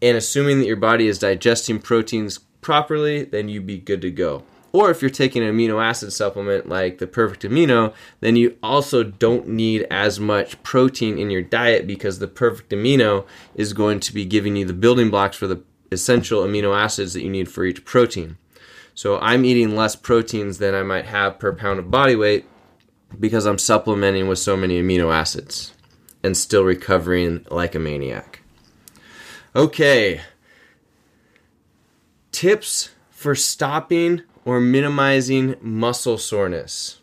and 0.00 0.16
assuming 0.16 0.58
that 0.58 0.66
your 0.66 0.76
body 0.76 1.06
is 1.06 1.18
digesting 1.18 1.80
proteins 1.80 2.38
properly, 2.60 3.24
then 3.24 3.48
you'd 3.48 3.66
be 3.66 3.78
good 3.78 4.00
to 4.02 4.10
go. 4.10 4.44
Or 4.72 4.90
if 4.90 5.02
you're 5.02 5.10
taking 5.10 5.42
an 5.42 5.54
amino 5.54 5.84
acid 5.84 6.12
supplement 6.12 6.68
like 6.68 6.96
the 6.96 7.06
Perfect 7.06 7.42
Amino, 7.42 7.92
then 8.20 8.36
you 8.36 8.56
also 8.62 9.02
don't 9.04 9.48
need 9.48 9.86
as 9.90 10.18
much 10.18 10.62
protein 10.62 11.18
in 11.18 11.30
your 11.30 11.42
diet 11.42 11.86
because 11.86 12.18
the 12.18 12.26
Perfect 12.26 12.70
Amino 12.70 13.26
is 13.54 13.74
going 13.74 14.00
to 14.00 14.14
be 14.14 14.24
giving 14.24 14.56
you 14.56 14.64
the 14.64 14.72
building 14.72 15.10
blocks 15.10 15.36
for 15.36 15.46
the 15.46 15.62
essential 15.90 16.42
amino 16.42 16.74
acids 16.74 17.12
that 17.12 17.22
you 17.22 17.28
need 17.28 17.50
for 17.50 17.64
each 17.64 17.84
protein. 17.84 18.38
So 18.94 19.18
I'm 19.18 19.44
eating 19.44 19.76
less 19.76 19.94
proteins 19.94 20.56
than 20.56 20.74
I 20.74 20.82
might 20.82 21.04
have 21.04 21.38
per 21.38 21.52
pound 21.52 21.78
of 21.78 21.90
body 21.90 22.16
weight 22.16 22.46
because 23.18 23.46
I'm 23.46 23.58
supplementing 23.58 24.28
with 24.28 24.38
so 24.38 24.56
many 24.56 24.82
amino 24.82 25.14
acids 25.14 25.72
and 26.22 26.36
still 26.36 26.64
recovering 26.64 27.46
like 27.50 27.74
a 27.74 27.78
maniac. 27.78 28.40
Okay. 29.54 30.20
Tips 32.30 32.90
for 33.10 33.34
stopping 33.34 34.22
or 34.44 34.60
minimizing 34.60 35.56
muscle 35.60 36.18
soreness. 36.18 37.00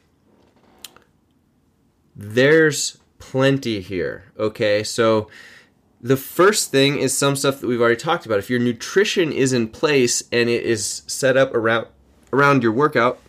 There's 2.15 2.97
plenty 3.19 3.79
here. 3.79 4.25
Okay, 4.37 4.83
so 4.83 5.29
the 6.01 6.17
first 6.17 6.71
thing 6.71 6.97
is 6.97 7.17
some 7.17 7.35
stuff 7.35 7.61
that 7.61 7.67
we've 7.67 7.79
already 7.79 7.95
talked 7.95 8.25
about. 8.25 8.39
If 8.39 8.49
your 8.49 8.59
nutrition 8.59 9.31
is 9.31 9.53
in 9.53 9.67
place 9.67 10.23
and 10.31 10.49
it 10.49 10.63
is 10.63 11.03
set 11.07 11.37
up 11.37 11.53
around 11.53 11.87
around 12.31 12.63
your 12.63 12.71
workout, 12.71 13.19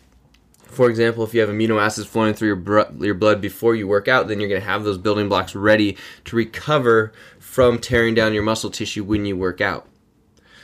for 0.71 0.89
example, 0.89 1.23
if 1.23 1.33
you 1.33 1.41
have 1.41 1.49
amino 1.49 1.81
acids 1.81 2.07
flowing 2.07 2.33
through 2.33 2.47
your, 2.47 2.55
br- 2.55 3.05
your 3.05 3.13
blood 3.13 3.41
before 3.41 3.75
you 3.75 3.87
work 3.87 4.07
out, 4.07 4.27
then 4.27 4.39
you're 4.39 4.49
going 4.49 4.61
to 4.61 4.67
have 4.67 4.83
those 4.83 4.97
building 4.97 5.29
blocks 5.29 5.55
ready 5.55 5.97
to 6.25 6.35
recover 6.35 7.11
from 7.39 7.79
tearing 7.79 8.15
down 8.15 8.33
your 8.33 8.43
muscle 8.43 8.69
tissue 8.69 9.03
when 9.03 9.25
you 9.25 9.35
work 9.35 9.61
out. 9.61 9.87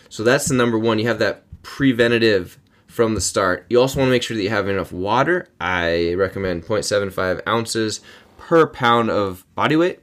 So 0.10 0.24
that's 0.24 0.48
the 0.48 0.56
number 0.56 0.80
one. 0.80 1.00
You 1.00 1.08
have 1.08 1.20
that 1.20 1.44
preventative 1.64 2.58
from 2.88 3.14
the 3.14 3.22
start. 3.22 3.66
You 3.70 3.80
also 3.80 4.00
want 4.00 4.08
to 4.08 4.12
make 4.12 4.24
sure 4.24 4.36
that 4.38 4.44
you 4.44 4.50
have 4.50 4.68
enough 4.68 4.92
water. 4.92 5.50
I 5.60 6.14
recommend 6.14 6.64
0.75 6.64 7.42
ounces 7.48 8.00
per 8.38 8.66
pound 8.66 9.10
of 9.10 9.46
body 9.54 9.76
weight. 9.76 10.00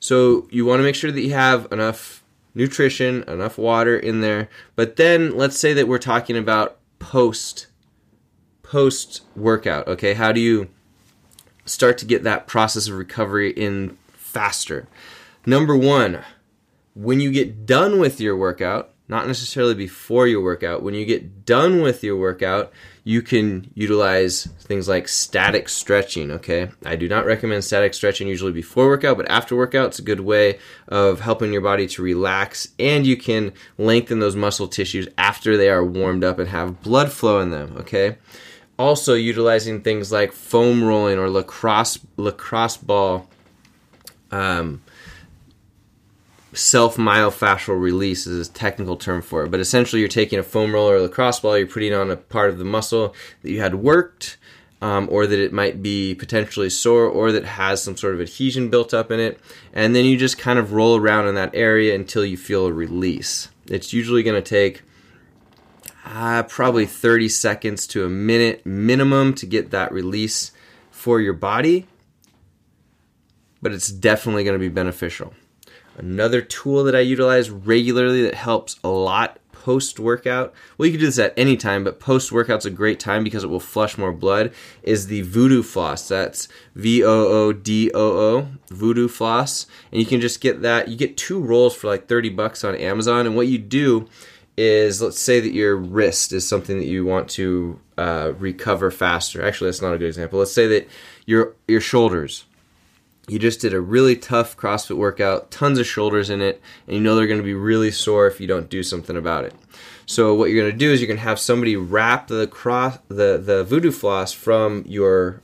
So 0.00 0.48
you 0.50 0.64
want 0.64 0.80
to 0.80 0.84
make 0.84 0.94
sure 0.94 1.12
that 1.12 1.20
you 1.20 1.34
have 1.34 1.70
enough 1.70 2.24
nutrition, 2.54 3.22
enough 3.24 3.58
water 3.58 3.96
in 3.96 4.20
there. 4.20 4.48
But 4.74 4.96
then 4.96 5.36
let's 5.36 5.58
say 5.58 5.74
that 5.74 5.88
we're 5.88 5.98
talking 5.98 6.36
about 6.36 6.78
post 6.98 7.66
post 8.68 9.22
workout, 9.34 9.88
okay? 9.88 10.14
How 10.14 10.32
do 10.32 10.40
you 10.40 10.68
start 11.64 11.98
to 11.98 12.04
get 12.04 12.22
that 12.24 12.46
process 12.46 12.88
of 12.88 12.94
recovery 12.96 13.50
in 13.50 13.96
faster? 14.12 14.86
Number 15.46 15.76
1, 15.76 16.22
when 16.94 17.20
you 17.20 17.30
get 17.30 17.64
done 17.64 17.98
with 17.98 18.20
your 18.20 18.36
workout, 18.36 18.92
not 19.08 19.26
necessarily 19.26 19.74
before 19.74 20.26
your 20.26 20.42
workout. 20.42 20.82
When 20.82 20.92
you 20.92 21.06
get 21.06 21.46
done 21.46 21.80
with 21.80 22.04
your 22.04 22.18
workout, 22.18 22.70
you 23.04 23.22
can 23.22 23.70
utilize 23.74 24.44
things 24.60 24.86
like 24.86 25.08
static 25.08 25.70
stretching, 25.70 26.30
okay? 26.30 26.70
I 26.84 26.96
do 26.96 27.08
not 27.08 27.24
recommend 27.24 27.64
static 27.64 27.94
stretching 27.94 28.28
usually 28.28 28.52
before 28.52 28.86
workout, 28.86 29.16
but 29.16 29.30
after 29.30 29.56
workout, 29.56 29.88
it's 29.88 29.98
a 29.98 30.02
good 30.02 30.20
way 30.20 30.58
of 30.88 31.20
helping 31.20 31.54
your 31.54 31.62
body 31.62 31.86
to 31.88 32.02
relax 32.02 32.68
and 32.78 33.06
you 33.06 33.16
can 33.16 33.54
lengthen 33.78 34.18
those 34.18 34.36
muscle 34.36 34.68
tissues 34.68 35.08
after 35.16 35.56
they 35.56 35.70
are 35.70 35.84
warmed 35.84 36.22
up 36.22 36.38
and 36.38 36.50
have 36.50 36.82
blood 36.82 37.10
flow 37.10 37.40
in 37.40 37.48
them, 37.48 37.78
okay? 37.78 38.18
Also, 38.78 39.14
utilizing 39.14 39.80
things 39.80 40.12
like 40.12 40.32
foam 40.32 40.84
rolling 40.84 41.18
or 41.18 41.28
lacrosse 41.28 41.98
lacrosse 42.16 42.76
ball 42.76 43.28
um, 44.30 44.82
self 46.52 46.96
myofascial 46.96 47.80
release 47.80 48.26
is 48.26 48.48
a 48.48 48.52
technical 48.52 48.96
term 48.96 49.22
for 49.22 49.44
it. 49.44 49.50
But 49.50 49.60
essentially, 49.60 50.00
you're 50.00 50.08
taking 50.08 50.38
a 50.38 50.42
foam 50.42 50.72
roller 50.72 50.96
or 50.96 51.00
lacrosse 51.00 51.40
ball, 51.40 51.58
you're 51.58 51.66
putting 51.66 51.94
on 51.94 52.10
a 52.10 52.16
part 52.16 52.50
of 52.50 52.58
the 52.58 52.64
muscle 52.64 53.14
that 53.42 53.50
you 53.50 53.60
had 53.60 53.76
worked, 53.76 54.36
um, 54.80 55.08
or 55.10 55.26
that 55.26 55.38
it 55.38 55.52
might 55.52 55.82
be 55.82 56.14
potentially 56.14 56.70
sore, 56.70 57.06
or 57.06 57.32
that 57.32 57.44
has 57.44 57.82
some 57.82 57.96
sort 57.96 58.14
of 58.14 58.20
adhesion 58.20 58.70
built 58.70 58.94
up 58.94 59.10
in 59.10 59.20
it, 59.20 59.40
and 59.72 59.94
then 59.94 60.04
you 60.04 60.16
just 60.16 60.38
kind 60.38 60.58
of 60.58 60.72
roll 60.72 60.96
around 60.96 61.28
in 61.28 61.34
that 61.34 61.54
area 61.54 61.94
until 61.94 62.24
you 62.24 62.36
feel 62.36 62.66
a 62.66 62.72
release. 62.72 63.48
It's 63.66 63.92
usually 63.92 64.22
going 64.22 64.42
to 64.42 64.48
take 64.48 64.82
uh, 66.08 66.42
probably 66.44 66.86
30 66.86 67.28
seconds 67.28 67.86
to 67.88 68.04
a 68.04 68.08
minute 68.08 68.64
minimum 68.64 69.34
to 69.34 69.46
get 69.46 69.70
that 69.70 69.92
release 69.92 70.52
for 70.90 71.20
your 71.20 71.34
body, 71.34 71.86
but 73.60 73.72
it's 73.72 73.88
definitely 73.88 74.44
going 74.44 74.54
to 74.54 74.58
be 74.58 74.68
beneficial. 74.68 75.34
Another 75.96 76.40
tool 76.40 76.84
that 76.84 76.94
I 76.94 77.00
utilize 77.00 77.50
regularly 77.50 78.22
that 78.22 78.34
helps 78.34 78.78
a 78.82 78.88
lot 78.88 79.38
post 79.52 79.98
workout. 80.00 80.54
Well, 80.78 80.86
you 80.86 80.92
can 80.92 81.00
do 81.00 81.06
this 81.06 81.18
at 81.18 81.34
any 81.36 81.56
time, 81.56 81.84
but 81.84 82.00
post 82.00 82.32
workout's 82.32 82.64
a 82.64 82.70
great 82.70 83.00
time 83.00 83.22
because 83.22 83.44
it 83.44 83.48
will 83.48 83.60
flush 83.60 83.98
more 83.98 84.12
blood. 84.12 84.54
Is 84.82 85.08
the 85.08 85.22
Voodoo 85.22 85.62
Floss? 85.62 86.08
That's 86.08 86.48
V 86.74 87.04
O 87.04 87.08
O 87.10 87.52
D 87.52 87.90
O 87.92 88.00
O 88.00 88.48
Voodoo 88.68 89.08
Floss, 89.08 89.66
and 89.92 90.00
you 90.00 90.06
can 90.06 90.20
just 90.20 90.40
get 90.40 90.62
that. 90.62 90.88
You 90.88 90.96
get 90.96 91.16
two 91.16 91.40
rolls 91.40 91.74
for 91.74 91.88
like 91.88 92.06
thirty 92.06 92.30
bucks 92.30 92.64
on 92.64 92.76
Amazon, 92.76 93.26
and 93.26 93.36
what 93.36 93.48
you 93.48 93.58
do 93.58 94.08
is 94.58 95.00
let's 95.00 95.20
say 95.20 95.40
that 95.40 95.52
your 95.52 95.76
wrist 95.76 96.32
is 96.32 96.46
something 96.46 96.78
that 96.78 96.86
you 96.86 97.04
want 97.04 97.30
to 97.30 97.78
uh, 97.96 98.32
recover 98.38 98.90
faster. 98.90 99.44
Actually, 99.44 99.68
that's 99.68 99.82
not 99.82 99.94
a 99.94 99.98
good 99.98 100.08
example. 100.08 100.38
Let's 100.38 100.52
say 100.52 100.66
that 100.66 100.88
your 101.26 101.54
your 101.66 101.80
shoulders 101.80 102.44
you 103.28 103.38
just 103.38 103.60
did 103.60 103.74
a 103.74 103.80
really 103.80 104.16
tough 104.16 104.56
CrossFit 104.56 104.96
workout, 104.96 105.50
tons 105.50 105.78
of 105.78 105.86
shoulders 105.86 106.30
in 106.30 106.40
it, 106.40 106.60
and 106.86 106.96
you 106.96 107.02
know 107.02 107.14
they're 107.14 107.26
going 107.26 107.40
to 107.40 107.44
be 107.44 107.54
really 107.54 107.90
sore 107.90 108.26
if 108.26 108.40
you 108.40 108.46
don't 108.46 108.70
do 108.70 108.82
something 108.82 109.16
about 109.16 109.44
it. 109.44 109.54
So 110.06 110.34
what 110.34 110.48
you're 110.48 110.62
going 110.62 110.72
to 110.72 110.78
do 110.78 110.90
is 110.90 111.00
you're 111.00 111.08
going 111.08 111.18
to 111.18 111.24
have 111.24 111.38
somebody 111.38 111.76
wrap 111.76 112.28
the 112.28 112.46
cross 112.46 112.98
the 113.08 113.38
the 113.38 113.64
voodoo 113.64 113.90
floss 113.90 114.32
from 114.32 114.82
your 114.86 115.42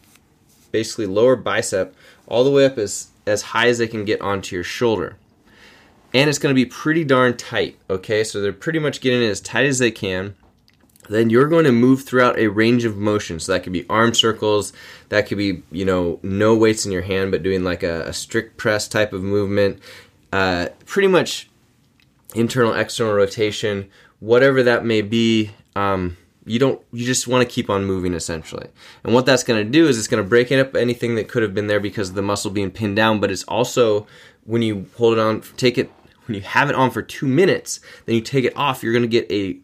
basically 0.72 1.06
lower 1.06 1.36
bicep 1.36 1.94
all 2.26 2.42
the 2.42 2.50
way 2.50 2.64
up 2.64 2.78
as 2.78 3.08
as 3.26 3.42
high 3.42 3.68
as 3.68 3.78
they 3.78 3.86
can 3.86 4.04
get 4.06 4.20
onto 4.22 4.56
your 4.56 4.64
shoulder. 4.64 5.16
And 6.14 6.30
it's 6.30 6.38
going 6.38 6.54
to 6.54 6.54
be 6.54 6.64
pretty 6.64 7.04
darn 7.04 7.36
tight, 7.36 7.76
okay? 7.90 8.24
So 8.24 8.40
they're 8.40 8.52
pretty 8.52 8.78
much 8.78 9.00
getting 9.00 9.22
it 9.22 9.28
as 9.28 9.40
tight 9.40 9.66
as 9.66 9.78
they 9.78 9.90
can 9.90 10.36
then 11.08 11.30
you're 11.30 11.48
going 11.48 11.64
to 11.64 11.72
move 11.72 12.02
throughout 12.04 12.38
a 12.38 12.48
range 12.48 12.84
of 12.84 12.96
motion. 12.96 13.38
So 13.40 13.52
that 13.52 13.62
could 13.62 13.72
be 13.72 13.86
arm 13.88 14.14
circles, 14.14 14.72
that 15.08 15.26
could 15.26 15.38
be, 15.38 15.62
you 15.70 15.84
know, 15.84 16.18
no 16.22 16.54
weights 16.56 16.86
in 16.86 16.92
your 16.92 17.02
hand, 17.02 17.30
but 17.30 17.42
doing 17.42 17.64
like 17.64 17.82
a, 17.82 18.02
a 18.02 18.12
strict 18.12 18.56
press 18.56 18.88
type 18.88 19.12
of 19.12 19.22
movement. 19.22 19.80
Uh, 20.32 20.68
pretty 20.86 21.08
much 21.08 21.48
internal, 22.34 22.74
external 22.74 23.14
rotation, 23.14 23.90
whatever 24.20 24.62
that 24.62 24.84
may 24.84 25.02
be. 25.02 25.50
Um, 25.76 26.16
you 26.46 26.58
don't 26.58 26.82
you 26.92 27.06
just 27.06 27.26
want 27.26 27.40
to 27.40 27.52
keep 27.52 27.70
on 27.70 27.86
moving 27.86 28.12
essentially 28.12 28.68
and 29.02 29.14
what 29.14 29.24
that's 29.24 29.42
going 29.42 29.64
to 29.64 29.70
do 29.70 29.88
is 29.88 29.96
it's 29.96 30.08
going 30.08 30.22
to 30.22 30.28
break 30.28 30.52
up 30.52 30.76
anything 30.76 31.14
that 31.14 31.26
could 31.26 31.42
have 31.42 31.54
been 31.54 31.68
there 31.68 31.80
because 31.80 32.10
of 32.10 32.14
the 32.14 32.20
muscle 32.20 32.50
being 32.50 32.70
pinned 32.70 32.94
down 32.94 33.18
but 33.18 33.30
it's 33.30 33.44
also 33.44 34.06
when 34.44 34.60
you 34.60 34.84
hold 34.98 35.14
it 35.14 35.18
on 35.18 35.40
take 35.56 35.78
it 35.78 35.90
when 36.26 36.34
you 36.34 36.42
have 36.42 36.68
it 36.68 36.76
on 36.76 36.90
for 36.90 37.02
two 37.02 37.26
minutes 37.26 37.80
then 38.06 38.14
you 38.14 38.20
take 38.20 38.44
it 38.44 38.56
off 38.56 38.82
you're 38.82 38.92
to 39.02 39.08
get 39.08 39.30
a 39.30 39.58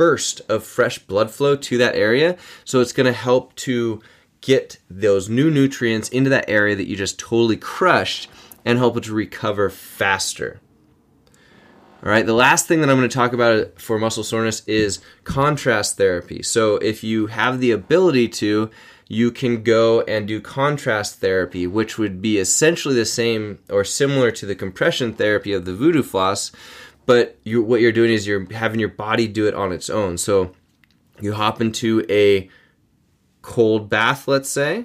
burst 0.00 0.40
of 0.48 0.64
fresh 0.64 0.98
blood 0.98 1.30
flow 1.30 1.54
to 1.54 1.76
that 1.76 1.94
area. 1.94 2.34
So 2.64 2.80
it's 2.80 2.94
to 3.04 3.12
help 3.12 3.54
to 3.56 4.00
get 4.40 4.78
those 4.88 5.28
new 5.28 5.50
nutrients 5.50 6.08
into 6.08 6.30
that 6.30 6.48
area 6.48 6.74
that 6.74 6.88
you 6.88 6.96
just 6.96 7.18
totally 7.18 7.58
crushed 7.58 8.30
and 8.64 8.78
help 8.78 8.96
it 8.96 9.04
to 9.04 9.12
recover 9.12 9.68
faster. 9.68 10.58
All 12.02 12.10
right, 12.10 12.24
the 12.24 12.32
last 12.32 12.66
thing 12.66 12.80
that 12.80 12.88
I'm 12.88 12.96
going 12.96 13.10
to 13.10 13.14
talk 13.14 13.34
about 13.34 13.78
for 13.78 13.98
muscle 13.98 14.24
soreness 14.24 14.66
is 14.66 15.00
contrast 15.24 15.98
therapy. 15.98 16.42
So, 16.42 16.76
if 16.76 17.04
you 17.04 17.26
have 17.26 17.60
the 17.60 17.72
ability 17.72 18.28
to, 18.28 18.70
you 19.12 19.32
can 19.32 19.64
go 19.64 20.02
and 20.02 20.28
do 20.28 20.40
contrast 20.40 21.18
therapy, 21.18 21.66
which 21.66 21.98
would 21.98 22.22
be 22.22 22.38
essentially 22.38 22.94
the 22.94 23.04
same 23.04 23.58
or 23.68 23.82
similar 23.82 24.30
to 24.30 24.46
the 24.46 24.54
compression 24.54 25.12
therapy 25.12 25.52
of 25.52 25.64
the 25.64 25.74
voodoo 25.74 26.04
floss, 26.04 26.52
but 27.06 27.36
you, 27.42 27.60
what 27.60 27.80
you're 27.80 27.90
doing 27.90 28.12
is 28.12 28.24
you're 28.24 28.46
having 28.52 28.78
your 28.78 28.88
body 28.88 29.26
do 29.26 29.48
it 29.48 29.54
on 29.54 29.72
its 29.72 29.90
own. 29.90 30.16
So 30.16 30.52
you 31.20 31.32
hop 31.32 31.60
into 31.60 32.06
a 32.08 32.48
cold 33.42 33.90
bath, 33.90 34.28
let's 34.28 34.48
say, 34.48 34.84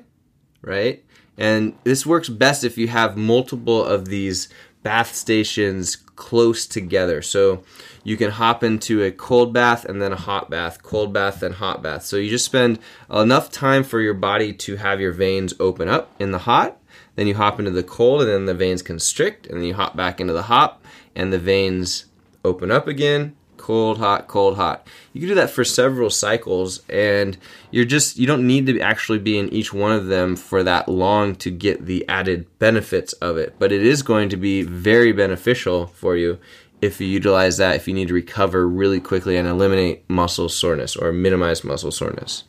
right? 0.63 1.05
And 1.37 1.75
this 1.83 2.03
works 2.03 2.27
best 2.27 2.63
if 2.63 2.79
you 2.79 2.87
have 2.87 3.15
multiple 3.15 3.85
of 3.85 4.07
these 4.07 4.49
bath 4.81 5.13
stations 5.13 5.97
close 5.97 6.65
together. 6.65 7.21
So 7.21 7.63
you 8.05 8.15
can 8.15 8.31
hop 8.31 8.63
into 8.63 9.03
a 9.03 9.11
cold 9.11 9.51
bath 9.51 9.83
and 9.83 10.01
then 10.01 10.13
a 10.13 10.15
hot 10.15 10.49
bath, 10.49 10.81
cold 10.83 11.11
bath 11.11 11.43
and 11.43 11.55
hot 11.55 11.81
bath. 11.81 12.05
So 12.05 12.15
you 12.15 12.29
just 12.29 12.45
spend 12.45 12.79
enough 13.11 13.51
time 13.51 13.83
for 13.83 13.99
your 13.99 14.13
body 14.13 14.53
to 14.53 14.77
have 14.77 15.01
your 15.01 15.11
veins 15.11 15.55
open 15.59 15.89
up 15.89 16.11
in 16.19 16.31
the 16.31 16.37
hot. 16.37 16.77
Then 17.15 17.27
you 17.27 17.35
hop 17.35 17.59
into 17.59 17.71
the 17.71 17.83
cold 17.83 18.21
and 18.21 18.29
then 18.29 18.45
the 18.45 18.53
veins 18.53 18.83
constrict 18.83 19.47
and 19.47 19.57
then 19.57 19.67
you 19.67 19.73
hop 19.73 19.95
back 19.95 20.21
into 20.21 20.33
the 20.33 20.43
hot 20.43 20.79
and 21.15 21.33
the 21.33 21.39
veins 21.39 22.05
open 22.43 22.69
up 22.69 22.87
again, 22.87 23.35
cold, 23.57 23.97
hot, 23.97 24.27
cold, 24.27 24.55
hot. 24.57 24.87
You 25.11 25.21
can 25.21 25.29
do 25.29 25.35
that 25.35 25.49
for 25.49 25.63
several 25.63 26.11
cycles, 26.11 26.83
and 26.87 27.37
you're 27.71 27.83
just 27.85 28.17
you 28.17 28.27
don't 28.27 28.45
need 28.45 28.67
to 28.67 28.79
actually 28.79 29.17
be 29.17 29.39
in 29.39 29.51
each 29.51 29.73
one 29.73 29.91
of 29.91 30.05
them 30.05 30.35
for 30.35 30.61
that 30.63 30.87
long 30.87 31.35
to 31.37 31.49
get 31.49 31.85
the 31.85 32.07
added 32.07 32.45
benefits 32.59 33.13
of 33.13 33.37
it. 33.37 33.55
But 33.57 33.71
it 33.71 33.83
is 33.83 34.03
going 34.03 34.29
to 34.29 34.37
be 34.37 34.61
very 34.61 35.11
beneficial 35.11 35.87
for 35.87 36.15
you 36.15 36.37
if 36.81 37.01
you 37.01 37.07
utilize 37.07 37.57
that 37.57 37.75
if 37.75 37.87
you 37.87 37.93
need 37.93 38.09
to 38.09 38.13
recover 38.13 38.67
really 38.67 38.99
quickly 38.99 39.37
and 39.37 39.47
eliminate 39.47 40.07
muscle 40.09 40.49
soreness 40.49 40.95
or 40.95 41.11
minimize 41.11 41.63
muscle 41.63 41.91
soreness. 41.91 42.43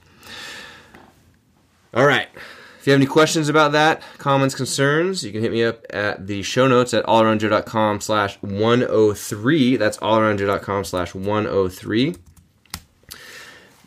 All 1.95 2.06
right. 2.06 2.28
If 2.78 2.87
you 2.87 2.92
have 2.92 3.00
any 3.00 3.09
questions 3.09 3.49
about 3.49 3.73
that, 3.73 4.00
comments, 4.18 4.54
concerns, 4.54 5.25
you 5.25 5.33
can 5.33 5.40
hit 5.40 5.50
me 5.50 5.64
up 5.64 5.85
at 5.90 6.28
the 6.28 6.42
show 6.42 6.68
notes 6.68 6.95
at 6.95 7.04
allaroundjoe.com 7.06 8.00
slash 8.00 8.37
103. 8.42 9.76
That's 9.76 9.97
allaroundjoe.com 9.99 10.85
slash 10.85 11.14
103. 11.14 12.14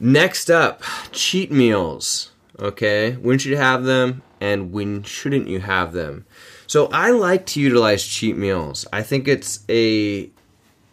Next 0.02 0.50
up, 0.50 0.82
cheat 1.12 1.52
meals. 1.52 2.32
Okay, 2.60 3.14
when 3.14 3.38
should 3.38 3.52
you 3.52 3.58
have 3.58 3.86
them 3.86 4.22
and 4.42 4.74
when 4.74 5.04
shouldn't 5.04 5.48
you 5.48 5.62
have 5.62 5.94
them? 5.94 6.26
So 6.70 6.86
I 6.94 7.10
like 7.10 7.48
to 7.48 7.60
utilize 7.60 8.06
cheat 8.06 8.38
meals. 8.38 8.86
I 8.94 9.02
think 9.02 9.28
it's 9.28 9.66
a 9.68 10.30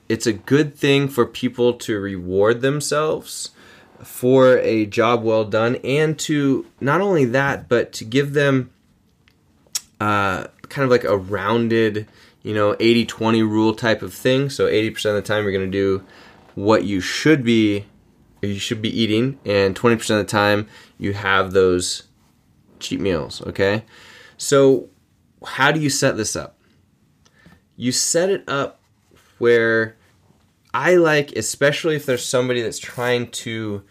it's 0.08 0.26
a 0.26 0.32
good 0.32 0.74
thing 0.74 1.06
for 1.06 1.26
people 1.26 1.74
to 1.74 2.00
reward 2.00 2.62
themselves 2.62 3.50
for 4.02 4.56
a 4.60 4.86
job 4.86 5.22
well 5.22 5.44
done 5.44 5.76
and 5.84 6.18
to 6.20 6.64
not 6.80 7.02
only 7.02 7.26
that 7.26 7.68
but 7.68 7.92
to 7.92 8.06
give 8.06 8.32
them 8.32 8.70
uh, 10.00 10.46
kind 10.70 10.84
of 10.84 10.90
like 10.90 11.04
a 11.04 11.18
rounded 11.18 12.08
you 12.42 12.54
know 12.54 12.72
80-20 12.76 13.42
rule 13.42 13.74
type 13.74 14.00
of 14.00 14.14
thing 14.14 14.48
so 14.48 14.66
80% 14.66 14.94
of 15.10 15.14
the 15.16 15.22
time 15.22 15.42
you're 15.42 15.52
going 15.52 15.70
to 15.70 15.78
do 15.78 16.02
what 16.54 16.84
you 16.84 17.02
should 17.02 17.44
be 17.44 17.84
you 18.40 18.58
should 18.58 18.80
be 18.80 18.98
eating 18.98 19.38
and 19.44 19.76
20% 19.76 19.92
of 19.92 20.06
the 20.08 20.24
time 20.24 20.68
you 20.96 21.12
have 21.12 21.52
those 21.52 22.04
cheat 22.78 23.00
meals 23.00 23.42
okay 23.42 23.84
so 24.38 24.88
how 25.44 25.72
do 25.72 25.80
you 25.80 25.90
set 25.90 26.16
this 26.16 26.36
up? 26.36 26.58
You 27.76 27.92
set 27.92 28.30
it 28.30 28.44
up 28.48 28.80
where 29.38 29.96
I 30.72 30.96
like, 30.96 31.32
especially 31.32 31.96
if 31.96 32.06
there's 32.06 32.24
somebody 32.24 32.62
that's 32.62 32.78
trying 32.78 33.30
to 33.30 33.82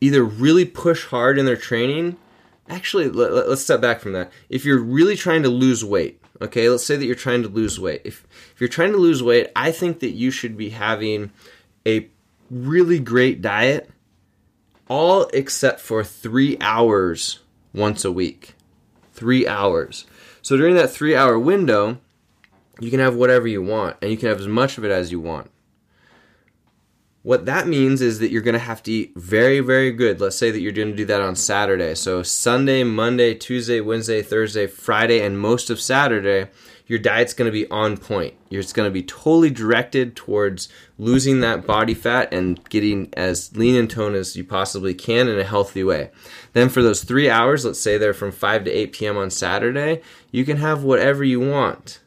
either 0.00 0.24
really 0.24 0.64
push 0.64 1.06
hard 1.06 1.38
in 1.38 1.46
their 1.46 1.56
training. 1.56 2.16
Actually, 2.68 3.08
let, 3.08 3.30
us 3.30 3.62
step 3.62 3.80
back 3.80 4.00
from 4.00 4.12
that. 4.12 4.32
If 4.48 4.64
you're 4.64 4.82
really 4.82 5.16
trying 5.16 5.42
to 5.44 5.48
lose 5.48 5.84
weight, 5.84 6.20
okay, 6.40 6.68
let's 6.68 6.84
say 6.84 6.96
that 6.96 7.04
you're 7.04 7.14
trying 7.14 7.42
to 7.42 7.48
lose 7.48 7.78
weight. 7.78 8.02
If 8.04 8.26
if 8.54 8.60
you're 8.60 8.68
trying 8.68 8.92
to 8.92 8.98
lose 8.98 9.22
weight, 9.22 9.50
I 9.54 9.70
think 9.70 10.00
that 10.00 10.10
you 10.10 10.30
should 10.30 10.56
be 10.56 10.70
having 10.70 11.30
a 11.86 12.08
really 12.50 12.98
great 12.98 13.42
diet, 13.42 13.90
all 14.88 15.28
except 15.32 15.80
for 15.80 16.02
three 16.02 16.56
hours 16.60 17.40
once 17.72 18.04
a 18.04 18.12
week 18.12 18.54
three 19.22 19.46
hours. 19.46 20.04
So 20.42 20.56
during 20.56 20.74
that 20.74 20.90
three 20.90 21.14
hour 21.14 21.38
window, 21.38 21.98
you 22.80 22.90
can 22.90 22.98
have 22.98 23.14
whatever 23.14 23.46
you 23.46 23.62
want 23.62 23.96
and 24.02 24.10
you 24.10 24.16
can 24.16 24.28
have 24.28 24.40
as 24.40 24.48
much 24.48 24.78
of 24.78 24.84
it 24.84 24.90
as 24.90 25.12
you 25.12 25.20
want. 25.20 25.48
What 27.22 27.46
that 27.46 27.68
means 27.68 28.02
is 28.02 28.18
that 28.18 28.32
you're 28.32 28.42
going 28.42 28.54
to 28.54 28.58
have 28.58 28.82
to 28.82 28.90
eat 28.90 29.12
very, 29.14 29.60
very 29.60 29.92
good. 29.92 30.20
Let's 30.20 30.36
say 30.36 30.50
that 30.50 30.58
you're 30.58 30.72
going 30.72 30.90
to 30.90 30.96
do 30.96 31.04
that 31.04 31.20
on 31.20 31.36
Saturday. 31.36 31.94
So, 31.94 32.24
Sunday, 32.24 32.82
Monday, 32.82 33.32
Tuesday, 33.32 33.80
Wednesday, 33.80 34.22
Thursday, 34.22 34.66
Friday, 34.66 35.20
and 35.20 35.38
most 35.38 35.70
of 35.70 35.80
Saturday, 35.80 36.50
your 36.92 36.98
diet's 36.98 37.32
going 37.32 37.46
to 37.46 37.52
be 37.52 37.66
on 37.70 37.96
point. 37.96 38.34
It's 38.50 38.74
going 38.74 38.86
to 38.86 38.92
be 38.92 39.02
totally 39.02 39.48
directed 39.48 40.14
towards 40.14 40.68
losing 40.98 41.40
that 41.40 41.66
body 41.66 41.94
fat 41.94 42.34
and 42.34 42.62
getting 42.68 43.08
as 43.14 43.56
lean 43.56 43.76
and 43.76 43.88
toned 43.88 44.14
as 44.14 44.36
you 44.36 44.44
possibly 44.44 44.92
can 44.92 45.26
in 45.26 45.38
a 45.38 45.42
healthy 45.42 45.82
way. 45.82 46.10
Then 46.52 46.68
for 46.68 46.82
those 46.82 47.02
three 47.02 47.30
hours, 47.30 47.64
let's 47.64 47.80
say 47.80 47.96
they're 47.96 48.12
from 48.12 48.30
5 48.30 48.64
to 48.64 48.70
8 48.70 48.92
p.m. 48.92 49.16
on 49.16 49.30
Saturday, 49.30 50.02
you 50.30 50.44
can 50.44 50.58
have 50.58 50.84
whatever 50.84 51.24
you 51.24 51.40
want. 51.40 52.00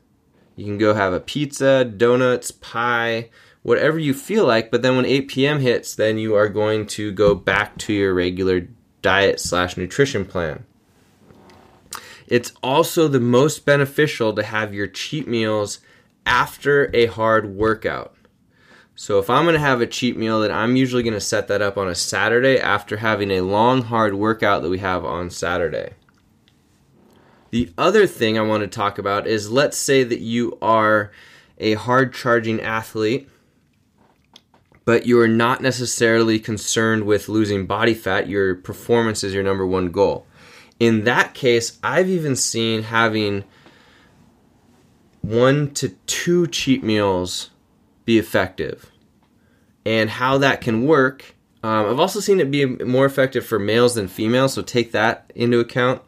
You 0.56 0.66
can 0.66 0.78
go 0.78 0.94
have 0.94 1.14
a 1.14 1.20
pizza, 1.20 1.84
donuts, 1.84 2.52
pie, 2.52 3.32
whatever 3.64 3.98
you 3.98 4.14
feel 4.14 4.46
like. 4.46 4.70
But 4.70 4.84
then 4.84 4.96
when 4.96 5.08
8 5.08 5.28
p.m. 5.28 5.62
hits, 5.62 5.96
then 5.96 6.20
you 6.20 6.36
are 6.36 6.48
going 6.48 6.86
to 6.90 7.12
go 7.12 7.34
back 7.34 7.76
to 7.80 7.94
your 7.94 8.14
regular 8.14 8.68
diet 9.02 9.40
slash 9.40 9.78
nutrition 9.78 10.26
plan. 10.26 10.64
It's 12.28 12.54
also 12.64 13.08
the 13.08 13.20
most 13.20 13.66
beneficial 13.66 14.34
to 14.34 14.44
have 14.44 14.74
your 14.74 14.88
cheat 14.88 15.28
meals 15.28 15.80
after 16.26 16.90
a 16.94 17.06
hard 17.06 17.56
workout. 17.56 18.16
So 18.96 19.20
if 19.20 19.30
I'm 19.30 19.44
going 19.44 19.54
to 19.54 19.60
have 19.60 19.82
a 19.82 19.88
cheat 19.88 20.18
meal, 20.18 20.42
then 20.42 20.52
I'm 20.52 20.76
usually 20.76 21.04
going 21.04 21.14
to 21.14 21.20
set 21.20 21.48
that 21.50 21.62
up 21.62 21.78
on 21.78 21.88
a 21.88 21.96
Saturday 21.96 22.58
after 22.58 22.98
having 22.98 23.30
a 23.30 23.42
long, 23.42 23.84
hard 23.84 24.16
workout 24.16 24.64
that 24.64 24.70
we 24.70 24.80
have 24.80 25.04
on 25.04 25.30
Saturday. 25.30 25.94
The 27.52 27.72
other 27.78 28.08
thing 28.08 28.38
I 28.38 28.42
want 28.42 28.62
to 28.62 28.68
talk 28.68 28.98
about 28.98 29.28
is 29.28 29.52
let's 29.52 29.78
say 29.78 30.04
that 30.04 30.20
you 30.20 30.58
are 30.62 31.12
a 31.58 31.74
hard 31.74 32.14
charging 32.14 32.62
athlete, 32.62 33.30
but 34.86 35.06
you 35.06 35.20
are 35.20 35.28
not 35.28 35.62
necessarily 35.62 36.40
concerned 36.40 37.04
with 37.04 37.30
losing 37.30 37.66
body 37.66 37.94
fat. 37.94 38.30
Your 38.30 38.56
performance 38.56 39.24
is 39.24 39.34
your 39.34 39.44
number 39.44 39.66
one 39.66 39.92
goal 39.92 40.26
in 40.80 41.04
that 41.06 41.34
case, 41.34 41.80
I've 41.84 42.10
even 42.10 42.36
seen 42.36 42.84
having 42.84 43.44
one 45.22 45.74
to 45.76 45.90
two 46.06 46.48
cheat 46.48 46.84
meals 46.84 47.50
be 48.06 48.18
effective. 48.20 48.92
And 49.86 50.10
how 50.10 50.38
that 50.40 50.62
can 50.62 50.86
work, 50.86 51.36
um, 51.64 51.88
I've 51.88 52.00
also 52.00 52.20
seen 52.20 52.40
it 52.40 52.52
be 52.52 52.66
more 52.66 53.06
effective 53.06 53.46
for 53.46 53.60
males 53.60 53.96
than 53.96 54.08
females, 54.08 54.54
so 54.54 54.62
take 54.62 54.92
that 54.92 55.32
into 55.36 55.60
account. 55.60 56.02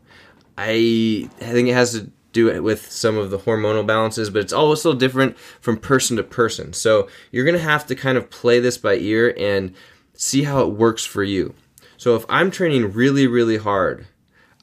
I, 0.57 1.29
I 1.39 1.45
think 1.45 1.67
it 1.67 1.73
has 1.73 1.93
to 1.93 2.11
do 2.31 2.61
with 2.61 2.91
some 2.91 3.17
of 3.17 3.29
the 3.31 3.39
hormonal 3.39 3.85
balances, 3.85 4.29
but 4.29 4.41
it's 4.41 4.53
also 4.53 4.93
different 4.93 5.37
from 5.37 5.77
person 5.77 6.17
to 6.17 6.23
person. 6.23 6.73
So 6.73 7.07
you're 7.31 7.45
going 7.45 7.57
to 7.57 7.63
have 7.63 7.87
to 7.87 7.95
kind 7.95 8.17
of 8.17 8.29
play 8.29 8.59
this 8.59 8.77
by 8.77 8.95
ear 8.95 9.33
and 9.37 9.73
see 10.13 10.43
how 10.43 10.61
it 10.61 10.73
works 10.73 11.05
for 11.05 11.23
you. 11.23 11.55
So 11.97 12.15
if 12.15 12.25
I'm 12.29 12.51
training 12.51 12.93
really, 12.93 13.25
really 13.25 13.57
hard, 13.57 14.07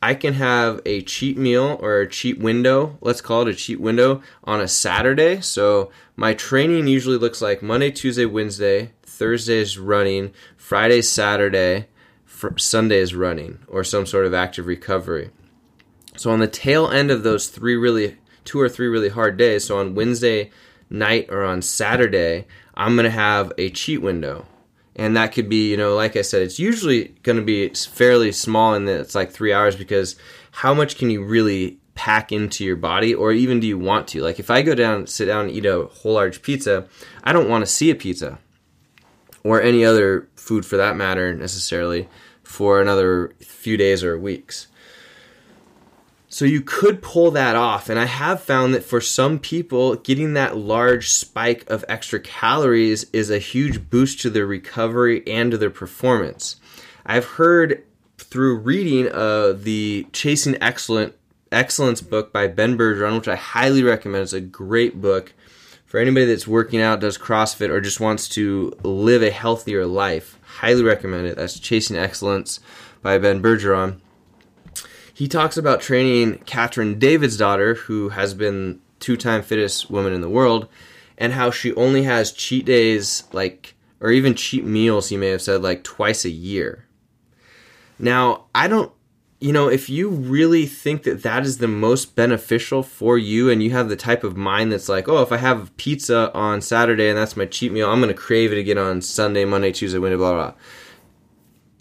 I 0.03 0.15
can 0.15 0.35
have 0.35 0.81
a 0.85 1.01
cheat 1.03 1.39
meal 1.39 1.79
or 1.81 2.01
a 2.01 2.09
cheat 2.09 2.39
window, 2.39 2.99
let's 3.01 3.21
call 3.21 3.43
it 3.43 3.49
a 3.49 3.55
cheat 3.55 3.81
window, 3.81 4.23
on 4.45 4.61
a 4.61 4.69
Saturday. 4.69 5.41
So 5.41 5.91
my 6.15 6.35
training 6.35 6.87
usually 6.87 7.17
looks 7.17 7.41
like 7.41 7.63
Monday, 7.63 7.91
Tuesday, 7.91 8.27
Wednesday, 8.27 8.93
Thursday 9.03 9.59
is 9.59 9.79
running, 9.79 10.33
Friday, 10.57 11.01
Saturday, 11.01 11.87
Sunday 12.57 12.99
is 12.99 13.15
running, 13.15 13.61
or 13.69 13.83
some 13.85 14.05
sort 14.05 14.27
of 14.27 14.35
active 14.35 14.67
recovery. 14.67 15.31
So 16.17 16.31
on 16.31 16.41
the 16.41 16.49
tail 16.49 16.89
end 16.89 17.11
of 17.11 17.23
those 17.23 17.49
three 17.49 17.77
really, 17.77 18.19
two 18.45 18.61
or 18.61 18.69
three 18.69 18.89
really 18.89 19.09
hard 19.09 19.37
days, 19.37 19.65
so 19.65 19.79
on 19.79 19.95
Wednesday 19.95 20.51
night 20.91 21.29
or 21.31 21.43
on 21.45 21.63
Saturday, 21.63 22.47
I'm 22.75 22.95
going 22.95 23.05
to 23.05 23.11
have 23.11 23.53
a 23.57 23.71
cheat 23.71 24.03
window 24.03 24.47
and 24.97 25.17
that 25.17 25.33
could 25.33 25.49
be 25.49 25.71
you 25.71 25.77
know 25.77 25.95
like 25.95 26.17
i 26.17 26.23
said 26.23 26.43
it's 26.43 26.59
usually 26.59 27.09
going 27.23 27.37
to 27.37 27.45
be 27.45 27.69
fairly 27.71 28.33
small 28.33 28.75
and 28.75 28.89
it's 28.89 29.15
like 29.15 29.31
three 29.31 29.53
hours 29.53 29.77
because 29.77 30.17
how 30.53 30.73
much 30.73 30.97
can 30.97 31.11
you 31.11 31.25
really 31.25 31.79
pack 31.95 32.33
into 32.33 32.65
your 32.65 32.77
body 32.77 33.15
or 33.15 33.33
even 33.33 33.61
do 33.61 33.67
you 33.69 33.79
want 33.79 34.09
to? 34.09 34.21
Like 34.21 34.41
if 34.41 34.51
i 34.51 34.63
go 34.63 34.75
down 34.75 35.07
sit 35.07 35.27
down 35.27 35.47
and 35.47 35.55
eat 35.55 35.67
a 35.67 35.87
whole 35.87 36.15
large 36.15 36.43
pizza 36.43 36.89
i 37.23 37.33
don't 37.33 37.49
want 37.49 37.65
to 37.65 37.71
see 37.71 37.91
a 37.91 37.95
pizza 37.95 38.39
or 39.43 39.61
any 39.61 39.85
other 39.85 40.29
food 40.35 40.67
for 40.67 40.77
that 40.77 40.97
matter 40.97 41.35
necessarily 41.35 42.09
for 42.43 42.81
another 42.81 43.35
few 43.41 43.77
days 43.77 44.03
or 44.03 44.19
weeks 44.19 44.69
so 46.35 46.45
you 46.45 46.61
could 46.61 47.01
pull 47.01 47.31
that 47.31 47.55
off. 47.55 47.89
And 47.89 47.97
I 47.97 48.07
have 48.07 48.43
found 48.43 48.75
that 48.75 48.83
for 48.83 49.01
some 49.01 49.39
people, 49.39 49.95
getting 49.95 50.35
that 50.35 50.57
large 50.57 51.11
spike 51.11 51.65
of 51.71 51.85
extra 51.89 52.19
calories 52.19 53.05
is 53.13 53.31
a 53.31 53.39
huge 53.39 53.89
boost 53.89 54.21
to 54.23 54.31
their 54.31 54.45
recovery 54.45 55.23
and 55.29 55.53
to 55.53 55.57
their 55.57 55.71
performance. 55.71 56.57
I've 57.07 57.25
heard 57.25 57.85
through 58.19 58.57
reading 58.57 59.13
uh, 59.13 59.53
the 59.53 60.09
Chasing 60.13 60.61
Excellent 60.61 61.15
Excellence 61.53 62.01
book 62.01 62.33
by 62.33 62.49
Ben 62.49 62.77
Bergeron, 62.77 63.15
which 63.15 63.29
I 63.29 63.37
highly 63.37 63.85
recommend. 63.85 64.25
It's 64.25 64.33
a 64.33 64.41
great 64.41 65.01
book 65.01 65.35
for 65.87 66.01
anybody 66.01 66.27
that's 66.27 66.49
working 66.49 66.81
out, 66.81 66.99
does 66.99 67.17
CrossFit, 67.17 67.69
or 67.69 67.81
just 67.81 68.01
wants 68.01 68.29
to 68.31 68.77
live 68.83 69.23
a 69.23 69.31
healthier 69.31 69.87
life. 69.87 70.41
Highly 70.43 70.83
recommend 70.83 71.29
it. 71.29 71.37
That's 71.37 71.61
Chasing 71.61 71.97
Excellence 71.97 72.59
by 73.03 73.19
Ben 73.19 73.41
Bergeron 73.41 74.01
he 75.15 75.29
talks 75.29 75.57
about 75.57 75.81
training 75.81 76.39
Katrin 76.41 76.99
Davidsdottir, 76.99 77.79
who 77.79 78.11
has 78.11 78.35
been 78.35 78.81
two-time 79.01 79.43
fittest 79.43 79.91
woman 79.91 80.13
in 80.13 80.21
the 80.21 80.29
world, 80.29 80.69
and 81.17 81.33
how 81.33 81.51
she 81.51 81.73
only 81.75 82.03
has 82.03 82.33
cheat 82.33 82.67
days, 82.67 83.25
like 83.33 83.75
or 84.01 84.11
even 84.11 84.35
cheat 84.35 84.65
meals. 84.65 85.09
He 85.09 85.17
may 85.17 85.29
have 85.29 85.41
said 85.41 85.63
like 85.63 85.85
twice 85.85 86.25
a 86.27 86.31
year. 86.31 86.87
Now, 87.99 88.47
I 88.55 88.69
don't. 88.69 88.93
you 89.41 89.53
know, 89.53 89.69
if 89.69 89.91
you 89.91 90.09
really 90.09 90.65
think 90.65 91.03
that 91.03 91.23
that 91.23 91.45
is 91.45 91.59
the 91.59 91.69
most 91.69 92.17
beneficial 92.17 92.83
for 92.83 93.19
you 93.19 93.51
and 93.51 93.63
you 93.63 93.71
have 93.73 93.91
the 93.91 93.97
type 93.97 94.25
of 94.25 94.37
mind 94.39 94.73
that's 94.73 94.89
like, 94.89 95.07
oh, 95.07 95.21
if 95.21 95.33
I 95.33 95.37
have 95.37 95.77
pizza 95.77 96.33
on 96.33 96.63
Saturday 96.63 97.09
and 97.11 97.19
that's 97.19 97.37
my 97.37 97.45
cheat 97.45 97.71
meal, 97.71 97.91
I'm 97.91 98.01
going 98.01 98.09
to 98.09 98.15
crave 98.15 98.53
it 98.53 98.59
again 98.59 98.79
on 98.79 99.03
Sunday, 99.03 99.45
Monday, 99.45 99.71
Tuesday, 99.71 99.99
Wednesday, 99.99 100.17
blah, 100.17 100.33
blah. 100.33 100.55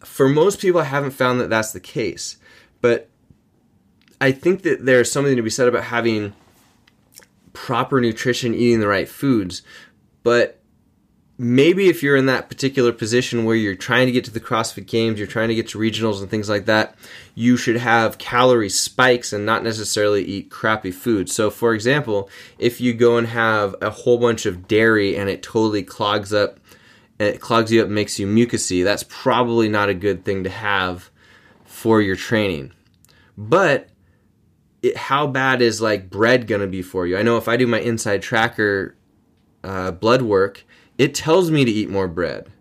For 0.04 0.28
most 0.28 0.60
people, 0.60 0.82
I 0.82 0.86
haven't 0.86 1.12
found 1.12 1.40
that 1.40 1.50
that's 1.50 1.72
the 1.72 1.80
case. 1.80 2.38
But 2.82 3.10
I 4.24 4.32
think 4.32 4.62
that 4.62 4.86
there's 4.86 5.12
something 5.12 5.36
to 5.36 5.42
be 5.42 5.50
said 5.50 5.68
about 5.68 5.84
having 5.84 6.32
proper 7.52 8.00
nutrition, 8.00 8.54
eating 8.54 8.80
the 8.80 8.88
right 8.88 9.10
foods. 9.10 9.64
But 10.24 10.62
maybe 11.38 11.90
if 11.90 12.02
you're 12.02 12.16
in 12.16 12.28
that 12.28 12.48
particular 12.48 12.94
position 12.94 13.44
where 13.44 13.58
you're 13.58 13.76
trying 13.76 14.06
to 14.06 14.14
get 14.14 14.24
to 14.24 14.32
the 14.32 14.40
CrossFit 14.40 14.88
Games, 14.88 15.20
you're 15.20 15.28
trying 15.28 15.50
to 15.50 15.56
get 15.56 15.68
to 15.68 15.78
regionals 15.78 16.22
and 16.22 16.30
things 16.30 16.48
like 16.48 16.68
that, 16.68 16.96
you 17.36 17.58
should 17.58 17.76
have 17.76 18.18
calorie 18.18 18.70
spikes 18.70 19.34
and 19.34 19.46
not 19.46 19.62
necessarily 19.62 20.24
eat 20.24 20.50
crappy 20.50 20.92
food. 20.92 21.30
So, 21.30 21.50
for 21.50 21.74
example, 21.74 22.30
if 22.58 22.80
you 22.80 22.94
go 22.94 23.18
and 23.18 23.28
have 23.28 23.76
a 23.82 23.90
whole 23.90 24.18
bunch 24.18 24.46
of 24.46 24.70
dairy 24.70 25.18
and 25.18 25.30
it 25.30 25.44
totally 25.44 25.84
clogs 25.84 26.32
up, 26.32 26.62
it 27.20 27.42
clogs 27.42 27.74
you 27.74 27.84
up, 27.84 27.90
makes 27.90 28.18
you 28.18 28.26
mucousy, 28.26 28.86
that's 28.86 29.04
probably 29.04 29.68
not 29.68 29.90
a 29.90 29.94
good 29.94 30.24
thing 30.24 30.46
to 30.46 30.50
have 30.50 31.10
for 31.66 32.02
your 32.02 32.16
training. 32.16 32.72
But 33.38 33.90
it, 34.84 34.96
how 34.96 35.26
bad 35.26 35.62
is 35.62 35.82
like 35.82 36.12
bread 36.12 36.46
gonna 36.46 36.68
be 36.68 36.84
for 36.84 37.08
you? 37.08 37.18
I 37.18 37.24
know 37.24 37.38
if 37.38 37.48
I 37.48 37.58
do 37.58 37.66
my 37.66 37.80
inside 37.80 38.22
tracker 38.22 38.96
uh, 39.64 39.92
blood 39.92 40.22
work 40.22 40.66
it 40.98 41.16
tells 41.16 41.50
me 41.50 41.66
to 41.66 41.72
eat 41.72 41.90
more 41.90 42.08
bread. 42.08 42.52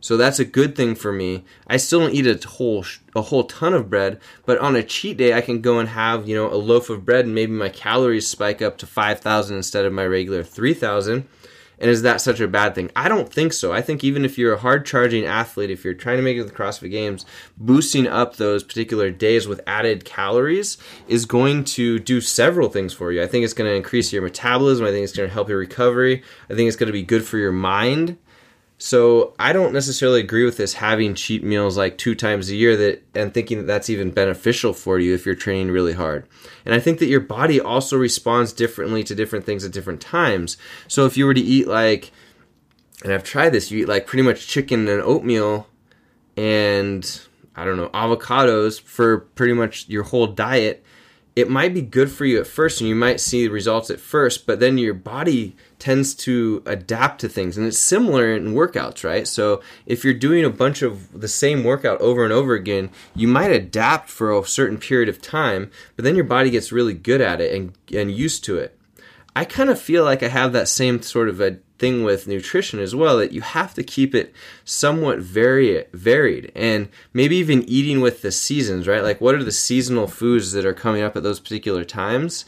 So 0.00 0.16
that's 0.16 0.38
a 0.38 0.44
good 0.44 0.76
thing 0.76 0.94
for 0.94 1.12
me. 1.12 1.44
I 1.66 1.76
still 1.76 2.00
don't 2.00 2.14
eat 2.14 2.26
a 2.26 2.48
whole 2.48 2.84
a 3.16 3.22
whole 3.22 3.44
ton 3.44 3.74
of 3.74 3.90
bread, 3.90 4.20
but 4.46 4.58
on 4.58 4.76
a 4.76 4.82
cheat 4.82 5.16
day 5.16 5.34
I 5.34 5.40
can 5.40 5.60
go 5.60 5.78
and 5.78 5.88
have, 5.88 6.28
you 6.28 6.36
know, 6.36 6.52
a 6.52 6.54
loaf 6.54 6.88
of 6.88 7.04
bread 7.04 7.24
and 7.24 7.34
maybe 7.34 7.52
my 7.52 7.68
calories 7.68 8.28
spike 8.28 8.62
up 8.62 8.78
to 8.78 8.86
5000 8.86 9.56
instead 9.56 9.84
of 9.84 9.92
my 9.92 10.06
regular 10.06 10.44
3000 10.44 11.26
and 11.80 11.90
is 11.90 12.02
that 12.02 12.20
such 12.20 12.40
a 12.40 12.48
bad 12.48 12.74
thing? 12.74 12.90
I 12.96 13.08
don't 13.08 13.32
think 13.32 13.52
so. 13.52 13.72
I 13.72 13.82
think 13.82 14.02
even 14.02 14.24
if 14.24 14.36
you're 14.36 14.54
a 14.54 14.58
hard 14.58 14.84
charging 14.84 15.24
athlete, 15.24 15.70
if 15.70 15.84
you're 15.84 15.94
trying 15.94 16.16
to 16.16 16.22
make 16.22 16.36
it 16.36 16.40
to 16.40 16.48
the 16.48 16.54
CrossFit 16.54 16.90
Games, 16.90 17.24
boosting 17.56 18.06
up 18.06 18.36
those 18.36 18.64
particular 18.64 19.10
days 19.10 19.46
with 19.46 19.60
added 19.66 20.04
calories 20.04 20.78
is 21.06 21.24
going 21.24 21.64
to 21.64 21.98
do 21.98 22.20
several 22.20 22.68
things 22.68 22.92
for 22.92 23.12
you. 23.12 23.22
I 23.22 23.26
think 23.26 23.44
it's 23.44 23.54
going 23.54 23.70
to 23.70 23.76
increase 23.76 24.12
your 24.12 24.22
metabolism. 24.22 24.86
I 24.86 24.90
think 24.90 25.04
it's 25.04 25.16
going 25.16 25.28
to 25.28 25.32
help 25.32 25.48
your 25.48 25.58
recovery. 25.58 26.22
I 26.50 26.54
think 26.54 26.68
it's 26.68 26.76
going 26.76 26.88
to 26.88 26.92
be 26.92 27.02
good 27.02 27.24
for 27.24 27.38
your 27.38 27.52
mind. 27.52 28.18
So 28.80 29.34
I 29.40 29.52
don't 29.52 29.72
necessarily 29.72 30.20
agree 30.20 30.44
with 30.44 30.56
this 30.56 30.74
having 30.74 31.16
cheat 31.16 31.42
meals 31.42 31.76
like 31.76 31.98
two 31.98 32.14
times 32.14 32.48
a 32.48 32.54
year 32.54 32.76
that 32.76 33.02
and 33.12 33.34
thinking 33.34 33.58
that 33.58 33.66
that's 33.66 33.90
even 33.90 34.12
beneficial 34.12 34.72
for 34.72 35.00
you 35.00 35.14
if 35.14 35.26
you're 35.26 35.34
training 35.34 35.72
really 35.72 35.94
hard. 35.94 36.28
And 36.64 36.72
I 36.72 36.78
think 36.78 37.00
that 37.00 37.08
your 37.08 37.20
body 37.20 37.60
also 37.60 37.96
responds 37.96 38.52
differently 38.52 39.02
to 39.04 39.16
different 39.16 39.44
things 39.44 39.64
at 39.64 39.72
different 39.72 40.00
times. 40.00 40.56
So 40.86 41.06
if 41.06 41.16
you 41.16 41.26
were 41.26 41.34
to 41.34 41.40
eat 41.40 41.66
like 41.66 42.12
and 43.02 43.12
I've 43.12 43.24
tried 43.24 43.50
this, 43.50 43.70
you 43.70 43.80
eat 43.80 43.88
like 43.88 44.06
pretty 44.06 44.22
much 44.22 44.46
chicken 44.46 44.86
and 44.86 45.02
oatmeal 45.02 45.66
and 46.36 47.20
I 47.56 47.64
don't 47.64 47.76
know, 47.76 47.88
avocados 47.88 48.80
for 48.80 49.18
pretty 49.18 49.54
much 49.54 49.88
your 49.88 50.04
whole 50.04 50.28
diet, 50.28 50.84
it 51.34 51.50
might 51.50 51.74
be 51.74 51.82
good 51.82 52.12
for 52.12 52.24
you 52.24 52.38
at 52.38 52.46
first 52.46 52.80
and 52.80 52.88
you 52.88 52.94
might 52.94 53.20
see 53.20 53.48
results 53.48 53.90
at 53.90 53.98
first, 53.98 54.46
but 54.46 54.60
then 54.60 54.78
your 54.78 54.94
body 54.94 55.56
tends 55.78 56.14
to 56.14 56.62
adapt 56.66 57.20
to 57.20 57.28
things. 57.28 57.56
And 57.56 57.66
it's 57.66 57.78
similar 57.78 58.34
in 58.34 58.54
workouts, 58.54 59.04
right? 59.04 59.26
So 59.26 59.62
if 59.86 60.04
you're 60.04 60.14
doing 60.14 60.44
a 60.44 60.50
bunch 60.50 60.82
of 60.82 61.20
the 61.20 61.28
same 61.28 61.64
workout 61.64 62.00
over 62.00 62.24
and 62.24 62.32
over 62.32 62.54
again, 62.54 62.90
you 63.14 63.28
might 63.28 63.52
adapt 63.52 64.10
for 64.10 64.36
a 64.36 64.44
certain 64.44 64.78
period 64.78 65.08
of 65.08 65.22
time, 65.22 65.70
but 65.96 66.04
then 66.04 66.16
your 66.16 66.24
body 66.24 66.50
gets 66.50 66.72
really 66.72 66.94
good 66.94 67.20
at 67.20 67.40
it 67.40 67.54
and, 67.54 67.72
and 67.94 68.10
used 68.10 68.44
to 68.44 68.58
it. 68.58 68.78
I 69.36 69.44
kind 69.44 69.70
of 69.70 69.80
feel 69.80 70.04
like 70.04 70.22
I 70.22 70.28
have 70.28 70.52
that 70.52 70.68
same 70.68 71.00
sort 71.00 71.28
of 71.28 71.40
a 71.40 71.58
thing 71.78 72.02
with 72.02 72.26
nutrition 72.26 72.80
as 72.80 72.94
well 72.94 73.18
that 73.18 73.30
you 73.30 73.40
have 73.40 73.72
to 73.74 73.84
keep 73.84 74.14
it 74.14 74.34
somewhat 74.64 75.20
very 75.20 75.84
varied 75.92 76.50
and 76.56 76.88
maybe 77.12 77.36
even 77.36 77.62
eating 77.68 78.00
with 78.00 78.22
the 78.22 78.32
seasons, 78.32 78.88
right? 78.88 79.02
Like 79.02 79.20
what 79.20 79.36
are 79.36 79.44
the 79.44 79.52
seasonal 79.52 80.08
foods 80.08 80.52
that 80.52 80.66
are 80.66 80.74
coming 80.74 81.02
up 81.02 81.16
at 81.16 81.22
those 81.22 81.38
particular 81.38 81.84
times? 81.84 82.44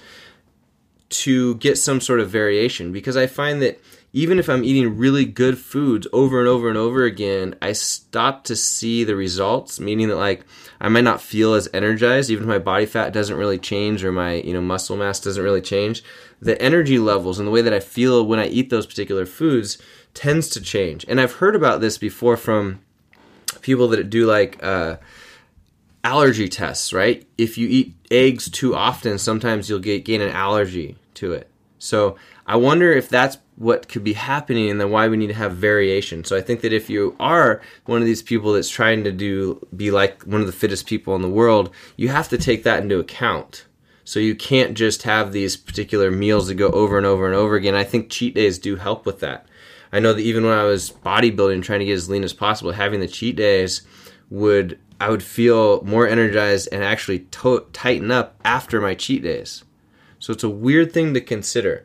To 1.11 1.57
get 1.57 1.77
some 1.77 2.01
sort 2.01 2.21
of 2.21 2.31
variation 2.31 2.93
because 2.93 3.17
I 3.17 3.27
find 3.27 3.61
that 3.63 3.81
even 4.13 4.39
if 4.39 4.49
I'm 4.49 4.65
eating 4.65 4.97
really 4.97 5.25
good 5.25 5.59
foods 5.59 6.07
over 6.13 6.41
and 6.41 6.49
over 6.49 6.69
and 6.69 6.77
over 6.77 7.05
again, 7.05 7.55
I 7.63 7.73
stop 7.73 8.45
to 8.45 8.57
see 8.57 9.05
the 9.05 9.15
results, 9.15 9.79
meaning 9.79 10.09
that 10.09 10.17
like 10.17 10.45
I 10.81 10.89
might 10.89 11.05
not 11.05 11.23
feel 11.23 11.55
as 11.55 11.69
energized, 11.73 12.31
even 12.31 12.45
if 12.45 12.49
my 12.49 12.59
body 12.59 12.87
fat 12.87 13.13
doesn't 13.13 13.37
really 13.37 13.59
change 13.59 14.03
or 14.03 14.11
my, 14.11 14.35
you 14.35 14.53
know, 14.53 14.61
muscle 14.61 14.97
mass 14.97 15.21
doesn't 15.21 15.43
really 15.43 15.61
change. 15.61 16.03
The 16.41 16.61
energy 16.61 16.99
levels 16.99 17.39
and 17.39 17.47
the 17.47 17.53
way 17.53 17.63
that 17.63 17.75
I 17.75 17.81
feel 17.81 18.27
when 18.27 18.41
I 18.41 18.47
eat 18.47 18.71
those 18.71 18.87
particular 18.87 19.27
foods 19.27 19.79
tends 20.13 20.49
to 20.51 20.61
change. 20.61 21.05
And 21.07 21.21
I've 21.21 21.35
heard 21.35 21.55
about 21.55 21.81
this 21.81 21.99
before 21.99 22.37
from 22.37 22.81
people 23.61 23.89
that 23.89 24.11
do 24.11 24.27
like 24.27 24.61
uh, 24.63 24.97
allergy 26.03 26.49
tests, 26.49 26.93
right? 26.93 27.25
If 27.39 27.59
you 27.59 27.69
eat 27.69 27.95
eggs 28.11 28.51
too 28.51 28.75
often, 28.75 29.19
sometimes 29.19 29.69
you'll 29.69 29.79
get 29.79 30.05
gain 30.05 30.21
an 30.21 30.31
allergy 30.31 30.97
to 31.21 31.33
it. 31.33 31.51
So 31.79 32.17
I 32.47 32.57
wonder 32.57 32.93
if 32.93 33.09
that's 33.09 33.39
what 33.57 33.89
could 33.89 34.05
be 34.05 34.13
happening 34.13 34.71
and 34.71 34.81
then 34.81 34.91
why 34.91 35.09
we 35.09 35.17
need 35.17 35.29
to 35.29 35.35
have 35.35 35.57
variation. 35.57 36.25
So 36.25 36.37
I 36.37 36.41
think 36.41 36.61
that 36.61 36.73
if 36.73 36.91
you 36.91 37.17
are 37.19 37.63
one 37.87 38.01
of 38.01 38.07
these 38.07 38.23
people 38.23 38.53
that's 38.53 38.69
trying 38.69 39.05
to 39.05 39.13
do 39.13 39.67
be 39.75 39.91
like 39.91 40.23
one 40.25 40.41
of 40.41 40.47
the 40.47 40.53
fittest 40.53 40.87
people 40.87 41.15
in 41.15 41.23
the 41.23 41.29
world, 41.29 41.71
you 41.97 42.09
have 42.09 42.29
to 42.31 42.39
take 42.39 42.65
that 42.65 42.83
into 42.83 42.99
account. 42.99 43.67
So 44.05 44.19
you 44.21 44.35
can't 44.35 44.77
just 44.77 45.05
have 45.05 45.33
these 45.33 45.57
particular 45.57 46.11
meals 46.11 46.49
that 46.49 46.55
go 46.55 46.71
over 46.71 46.97
and 46.97 47.07
over 47.07 47.27
and 47.27 47.35
over 47.35 47.55
again. 47.55 47.75
I 47.75 47.85
think 47.85 48.11
cheat 48.11 48.35
days 48.35 48.59
do 48.59 48.77
help 48.77 49.07
with 49.07 49.21
that. 49.21 49.47
I 49.93 50.01
know 50.01 50.13
that 50.13 50.21
even 50.21 50.45
when 50.45 50.57
I 50.57 50.65
was 50.65 50.91
bodybuilding, 50.91 51.63
trying 51.63 51.81
to 51.81 51.85
get 51.87 51.95
as 51.95 52.11
lean 52.11 52.25
as 52.25 52.33
possible, 52.33 52.73
having 52.73 53.01
the 53.01 53.09
cheat 53.09 53.37
days 53.37 53.83
would 54.29 54.79
I 55.01 55.09
would 55.09 55.23
feel 55.23 55.83
more 55.83 56.07
energized 56.07 56.69
and 56.73 56.85
actually 56.85 57.21
to- 57.21 57.67
tighten 57.73 58.11
up 58.11 58.39
after 58.45 58.81
my 58.81 58.95
cheat 58.95 59.23
days. 59.23 59.65
So 60.21 60.33
it's 60.33 60.45
a 60.45 60.49
weird 60.49 60.93
thing 60.93 61.15
to 61.15 61.21
consider. 61.21 61.85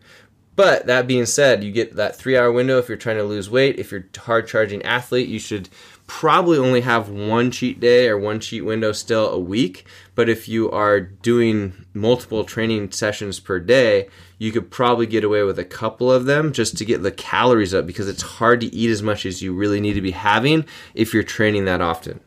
But 0.55 0.85
that 0.85 1.07
being 1.07 1.25
said, 1.25 1.63
you 1.63 1.71
get 1.71 1.95
that 1.95 2.15
three 2.15 2.37
hour 2.37 2.51
window 2.51 2.77
if 2.77 2.87
you're 2.87 2.97
trying 2.97 3.17
to 3.17 3.23
lose 3.23 3.49
weight. 3.49 3.79
If 3.79 3.91
you're 3.91 4.05
a 4.15 4.19
hard 4.19 4.47
charging 4.47 4.83
athlete, 4.83 5.27
you 5.27 5.39
should 5.39 5.69
probably 6.07 6.57
only 6.57 6.81
have 6.81 7.09
one 7.09 7.51
cheat 7.51 7.79
day 7.79 8.07
or 8.07 8.17
one 8.17 8.39
cheat 8.39 8.63
window 8.63 8.91
still 8.91 9.29
a 9.29 9.39
week. 9.39 9.85
But 10.13 10.29
if 10.29 10.47
you 10.47 10.71
are 10.71 11.01
doing 11.01 11.85
multiple 11.93 12.45
training 12.45 12.91
sessions 12.91 13.39
per 13.39 13.59
day, 13.59 14.07
you 14.37 14.51
could 14.51 14.71
probably 14.71 15.07
get 15.07 15.23
away 15.23 15.43
with 15.43 15.59
a 15.59 15.65
couple 15.65 16.11
of 16.11 16.25
them 16.25 16.53
just 16.53 16.77
to 16.77 16.85
get 16.85 17.03
the 17.03 17.11
calories 17.11 17.73
up 17.73 17.85
because 17.85 18.07
it's 18.07 18.21
hard 18.21 18.61
to 18.61 18.73
eat 18.73 18.91
as 18.91 19.01
much 19.01 19.25
as 19.25 19.41
you 19.41 19.53
really 19.53 19.81
need 19.81 19.93
to 19.93 20.01
be 20.01 20.11
having 20.11 20.65
if 20.93 21.13
you're 21.13 21.23
training 21.23 21.65
that 21.65 21.81
often. 21.81 22.21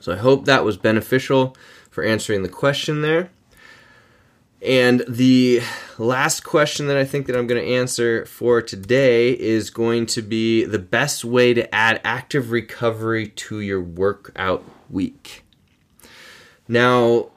So 0.00 0.12
I 0.12 0.16
hope 0.16 0.44
that 0.44 0.64
was 0.64 0.76
beneficial 0.76 1.56
for 1.90 2.04
answering 2.04 2.42
the 2.42 2.48
question 2.48 3.02
there. 3.02 3.30
And 4.60 5.04
the 5.06 5.60
last 5.98 6.42
question 6.42 6.88
that 6.88 6.96
I 6.96 7.04
think 7.04 7.26
that 7.26 7.36
I'm 7.36 7.46
going 7.46 7.62
to 7.62 7.74
answer 7.74 8.26
for 8.26 8.60
today 8.60 9.30
is 9.38 9.70
going 9.70 10.06
to 10.06 10.22
be 10.22 10.64
the 10.64 10.80
best 10.80 11.24
way 11.24 11.54
to 11.54 11.72
add 11.72 12.00
active 12.02 12.50
recovery 12.50 13.28
to 13.28 13.60
your 13.60 13.80
workout 13.80 14.64
week. 14.90 15.44
Now, 16.66 17.30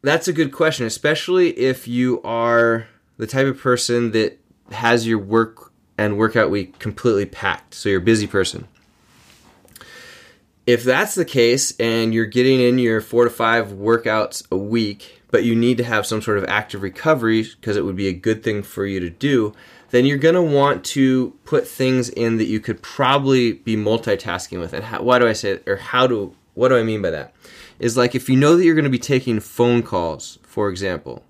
that's 0.00 0.28
a 0.28 0.32
good 0.32 0.50
question, 0.50 0.86
especially 0.86 1.50
if 1.50 1.86
you 1.86 2.22
are 2.22 2.88
the 3.18 3.26
type 3.26 3.46
of 3.46 3.58
person 3.58 4.12
that 4.12 4.38
has 4.72 5.06
your 5.06 5.18
work 5.18 5.72
and 5.98 6.16
workout 6.16 6.50
week 6.50 6.78
completely 6.78 7.26
packed. 7.26 7.74
So 7.74 7.90
you're 7.90 8.00
a 8.00 8.04
busy 8.04 8.26
person. 8.26 8.66
If 10.66 10.84
that's 10.84 11.14
the 11.14 11.24
case 11.24 11.74
and 11.78 12.14
you're 12.14 12.24
getting 12.24 12.60
in 12.60 12.78
your 12.78 13.00
four 13.00 13.24
to 13.24 13.30
five 13.30 13.68
workouts 13.68 14.44
a 14.50 14.56
week, 14.56 15.21
but 15.32 15.44
you 15.44 15.56
need 15.56 15.78
to 15.78 15.84
have 15.84 16.06
some 16.06 16.22
sort 16.22 16.38
of 16.38 16.44
active 16.44 16.82
recovery 16.82 17.42
because 17.42 17.76
it 17.76 17.84
would 17.84 17.96
be 17.96 18.06
a 18.06 18.12
good 18.12 18.44
thing 18.44 18.62
for 18.62 18.86
you 18.86 19.00
to 19.00 19.10
do, 19.10 19.52
then 19.90 20.04
you're 20.04 20.18
going 20.18 20.34
to 20.36 20.42
want 20.42 20.84
to 20.84 21.30
put 21.44 21.66
things 21.66 22.10
in 22.10 22.36
that 22.36 22.44
you 22.44 22.60
could 22.60 22.80
probably 22.82 23.54
be 23.54 23.74
multitasking 23.74 24.60
with. 24.60 24.74
And 24.74 24.84
how, 24.84 25.02
why 25.02 25.18
do 25.18 25.26
I 25.26 25.32
say? 25.32 25.58
Or 25.66 25.76
how 25.76 26.06
do, 26.06 26.36
what 26.54 26.68
do 26.68 26.76
I 26.76 26.82
mean 26.82 27.02
by 27.02 27.10
that? 27.10 27.34
Is 27.80 27.96
like 27.96 28.14
if 28.14 28.28
you 28.28 28.36
know 28.36 28.56
that 28.56 28.64
you're 28.64 28.74
going 28.74 28.84
to 28.84 28.90
be 28.90 28.98
taking 28.98 29.40
phone 29.40 29.82
calls, 29.82 30.38
for 30.42 30.68
example, 30.68 31.24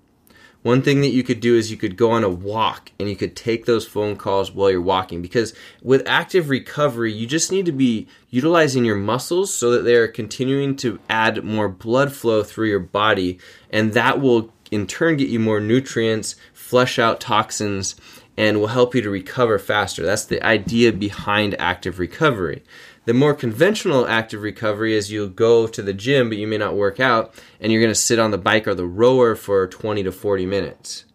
one 0.63 0.81
thing 0.81 1.01
that 1.01 1.09
you 1.09 1.23
could 1.23 1.39
do 1.39 1.55
is 1.55 1.69
you 1.69 1.77
could 1.77 1.97
go 1.97 2.11
on 2.11 2.23
a 2.23 2.29
walk 2.29 2.91
and 2.99 3.09
you 3.09 3.15
could 3.15 3.35
take 3.35 3.65
those 3.65 3.85
phone 3.85 4.15
calls 4.15 4.51
while 4.51 4.71
you're 4.71 4.81
walking 4.81 5.21
because 5.21 5.53
with 5.81 6.07
active 6.07 6.49
recovery, 6.49 7.11
you 7.13 7.27
just 7.27 7.51
need 7.51 7.65
to 7.65 7.71
be 7.71 8.07
utilizing 8.29 8.85
your 8.85 8.95
muscles 8.95 9.53
so 9.53 9.71
that 9.71 9.83
they're 9.83 10.07
continuing 10.07 10.75
to 10.77 10.99
add 11.09 11.43
more 11.43 11.69
blood 11.69 12.13
flow 12.13 12.43
through 12.43 12.69
your 12.69 12.79
body 12.79 13.37
and 13.71 13.93
that 13.93 14.19
will 14.19 14.51
in 14.71 14.87
turn 14.87 15.17
get 15.17 15.29
you 15.29 15.39
more 15.39 15.59
nutrients, 15.59 16.35
flush 16.53 16.97
out 16.97 17.19
toxins 17.19 17.95
and 18.37 18.59
will 18.59 18.67
help 18.67 18.95
you 18.95 19.01
to 19.01 19.09
recover 19.09 19.59
faster. 19.59 20.03
That's 20.03 20.25
the 20.25 20.43
idea 20.43 20.91
behind 20.91 21.59
active 21.59 21.99
recovery. 21.99 22.63
The 23.05 23.13
more 23.13 23.33
conventional 23.33 24.07
active 24.07 24.41
recovery 24.41 24.95
is 24.95 25.11
you'll 25.11 25.27
go 25.27 25.67
to 25.67 25.81
the 25.81 25.93
gym, 25.93 26.29
but 26.29 26.37
you 26.37 26.47
may 26.47 26.57
not 26.57 26.75
work 26.75 26.99
out, 26.99 27.35
and 27.59 27.71
you're 27.71 27.81
going 27.81 27.91
to 27.91 27.95
sit 27.95 28.19
on 28.19 28.31
the 28.31 28.37
bike 28.37 28.67
or 28.67 28.75
the 28.75 28.85
rower 28.85 29.35
for 29.35 29.67
20 29.67 30.03
to 30.03 30.11
40 30.11 30.45
minutes. 30.45 31.05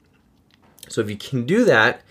So 0.89 1.01
if 1.01 1.09
you 1.09 1.17
can 1.17 1.47
do 1.47 1.65
that, 1.65 2.03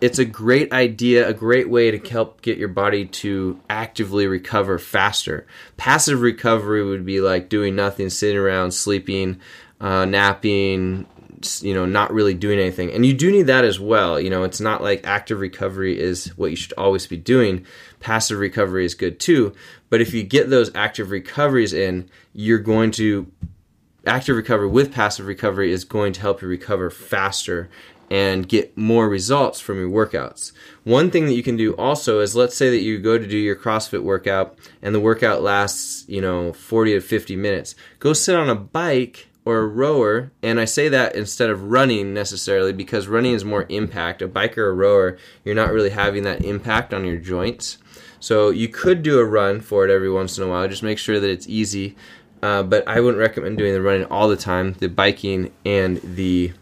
it's 0.00 0.18
a 0.18 0.24
great 0.24 0.72
idea, 0.72 1.28
a 1.28 1.34
great 1.34 1.68
way 1.68 1.90
to 1.90 2.08
help 2.08 2.40
get 2.40 2.56
your 2.56 2.68
body 2.68 3.04
to 3.04 3.60
actively 3.68 4.26
recover 4.26 4.78
faster. 4.78 5.46
Passive 5.76 6.22
recovery 6.22 6.82
would 6.82 7.04
be 7.04 7.20
like 7.20 7.48
doing 7.48 7.76
nothing, 7.76 8.08
sitting 8.08 8.38
around, 8.38 8.72
sleeping, 8.72 9.40
uh, 9.80 10.06
napping, 10.06 11.06
you 11.62 11.74
know, 11.74 11.86
not 11.86 12.12
really 12.12 12.34
doing 12.34 12.58
anything. 12.58 12.92
And 12.92 13.04
you 13.04 13.14
do 13.14 13.30
need 13.30 13.46
that 13.46 13.64
as 13.64 13.80
well. 13.80 14.20
You 14.20 14.30
know, 14.30 14.44
it's 14.44 14.60
not 14.60 14.82
like 14.82 15.06
active 15.06 15.40
recovery 15.40 15.98
is 15.98 16.36
what 16.36 16.50
you 16.50 16.56
should 16.56 16.74
always 16.74 17.06
be 17.06 17.16
doing. 17.16 17.66
Passive 17.98 18.38
recovery 18.38 18.84
is 18.84 18.94
good 18.94 19.18
too. 19.18 19.54
But 19.88 20.00
if 20.00 20.12
you 20.14 20.22
get 20.22 20.50
those 20.50 20.74
active 20.74 21.10
recoveries 21.10 21.72
in, 21.72 22.08
you're 22.32 22.58
going 22.58 22.90
to 22.92 23.30
active 24.06 24.36
recovery 24.36 24.68
with 24.68 24.92
passive 24.92 25.26
recovery 25.26 25.72
is 25.72 25.84
going 25.84 26.12
to 26.14 26.20
help 26.20 26.42
you 26.42 26.48
recover 26.48 26.90
faster 26.90 27.68
and 28.10 28.48
get 28.48 28.76
more 28.76 29.08
results 29.08 29.60
from 29.60 29.78
your 29.78 29.88
workouts. 29.88 30.52
One 30.82 31.10
thing 31.10 31.26
that 31.26 31.34
you 31.34 31.44
can 31.44 31.56
do 31.56 31.74
also 31.74 32.20
is 32.20 32.34
let's 32.34 32.56
say 32.56 32.68
that 32.70 32.80
you 32.80 32.98
go 32.98 33.16
to 33.16 33.26
do 33.26 33.36
your 33.36 33.54
CrossFit 33.54 34.02
workout 34.02 34.58
and 34.82 34.94
the 34.94 35.00
workout 35.00 35.42
lasts, 35.42 36.04
you 36.08 36.20
know, 36.20 36.52
40 36.52 36.94
to 36.94 37.00
50 37.00 37.36
minutes. 37.36 37.76
Go 38.00 38.12
sit 38.12 38.34
on 38.34 38.50
a 38.50 38.56
bike 38.56 39.28
or 39.50 39.58
a 39.62 39.66
rower, 39.66 40.30
and 40.42 40.60
I 40.60 40.64
say 40.64 40.88
that 40.88 41.16
instead 41.16 41.50
of 41.50 41.64
running 41.64 42.14
necessarily 42.14 42.72
because 42.72 43.08
running 43.08 43.32
is 43.32 43.44
more 43.44 43.66
impact. 43.68 44.22
A 44.22 44.28
biker 44.28 44.58
or 44.58 44.70
a 44.70 44.74
rower, 44.74 45.18
you're 45.44 45.56
not 45.56 45.72
really 45.72 45.90
having 45.90 46.22
that 46.22 46.44
impact 46.44 46.94
on 46.94 47.04
your 47.04 47.16
joints. 47.16 47.78
So 48.20 48.50
you 48.50 48.68
could 48.68 49.02
do 49.02 49.18
a 49.18 49.24
run 49.24 49.60
for 49.60 49.84
it 49.84 49.90
every 49.90 50.10
once 50.10 50.38
in 50.38 50.44
a 50.44 50.48
while. 50.48 50.68
Just 50.68 50.84
make 50.84 50.98
sure 50.98 51.18
that 51.18 51.28
it's 51.28 51.48
easy. 51.48 51.96
Uh, 52.42 52.62
but 52.62 52.86
I 52.86 53.00
wouldn't 53.00 53.18
recommend 53.18 53.58
doing 53.58 53.74
the 53.74 53.82
running 53.82 54.04
all 54.06 54.28
the 54.28 54.36
time. 54.36 54.74
The 54.74 54.88
biking 54.88 55.52
and 55.64 55.98
the 55.98 56.52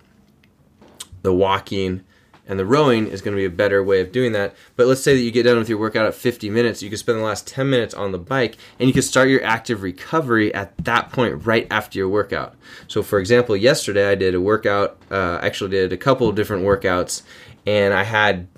the 1.23 1.33
walking 1.35 2.05
and 2.49 2.59
the 2.59 2.65
rowing 2.65 3.07
is 3.07 3.21
going 3.21 3.37
to 3.37 3.41
be 3.41 3.45
a 3.45 3.51
better 3.51 3.85
way 3.85 4.01
of 4.01 4.11
doing 4.11 4.33
that. 4.33 4.57
But 4.75 4.87
let's 4.87 5.03
say 5.03 5.15
that 5.15 5.21
you 5.21 5.31
get 5.31 5.43
done 5.43 5.59
with 5.59 5.69
your 5.69 5.79
workout 5.79 6.07
at 6.07 6.15
50 6.15 6.49
minutes, 6.49 6.83
you 6.83 6.89
can 6.89 6.99
spend 6.99 7.19
the 7.19 7.23
last 7.23 7.47
10 7.47 7.69
minutes 7.69 7.95
on 7.95 8.11
the 8.11 8.19
bike 8.19 8.57
and 8.81 8.89
you 8.89 8.95
can 8.95 9.03
start 9.03 9.29
your 9.29 9.45
active 9.45 9.83
recovery 9.83 10.53
at 10.55 10.77
that 10.79 11.13
point 11.13 11.47
right 11.47 11.67
after 11.71 11.99
your 11.99 12.09
workout. 12.09 12.55
So, 12.89 13.03
for 13.03 13.19
example, 13.19 13.55
yesterday 13.55 14.11
I 14.11 14.15
did 14.15 14.35
a 14.35 14.41
workout, 14.41 14.97
uh, 15.11 15.39
actually 15.43 15.71
did 15.71 15.93
a 15.93 15.99
couple 15.99 16.27
of 16.27 16.35
different 16.35 16.65
workouts, 16.65 17.23
and 17.67 17.93
I 17.93 18.05
had 18.05 18.49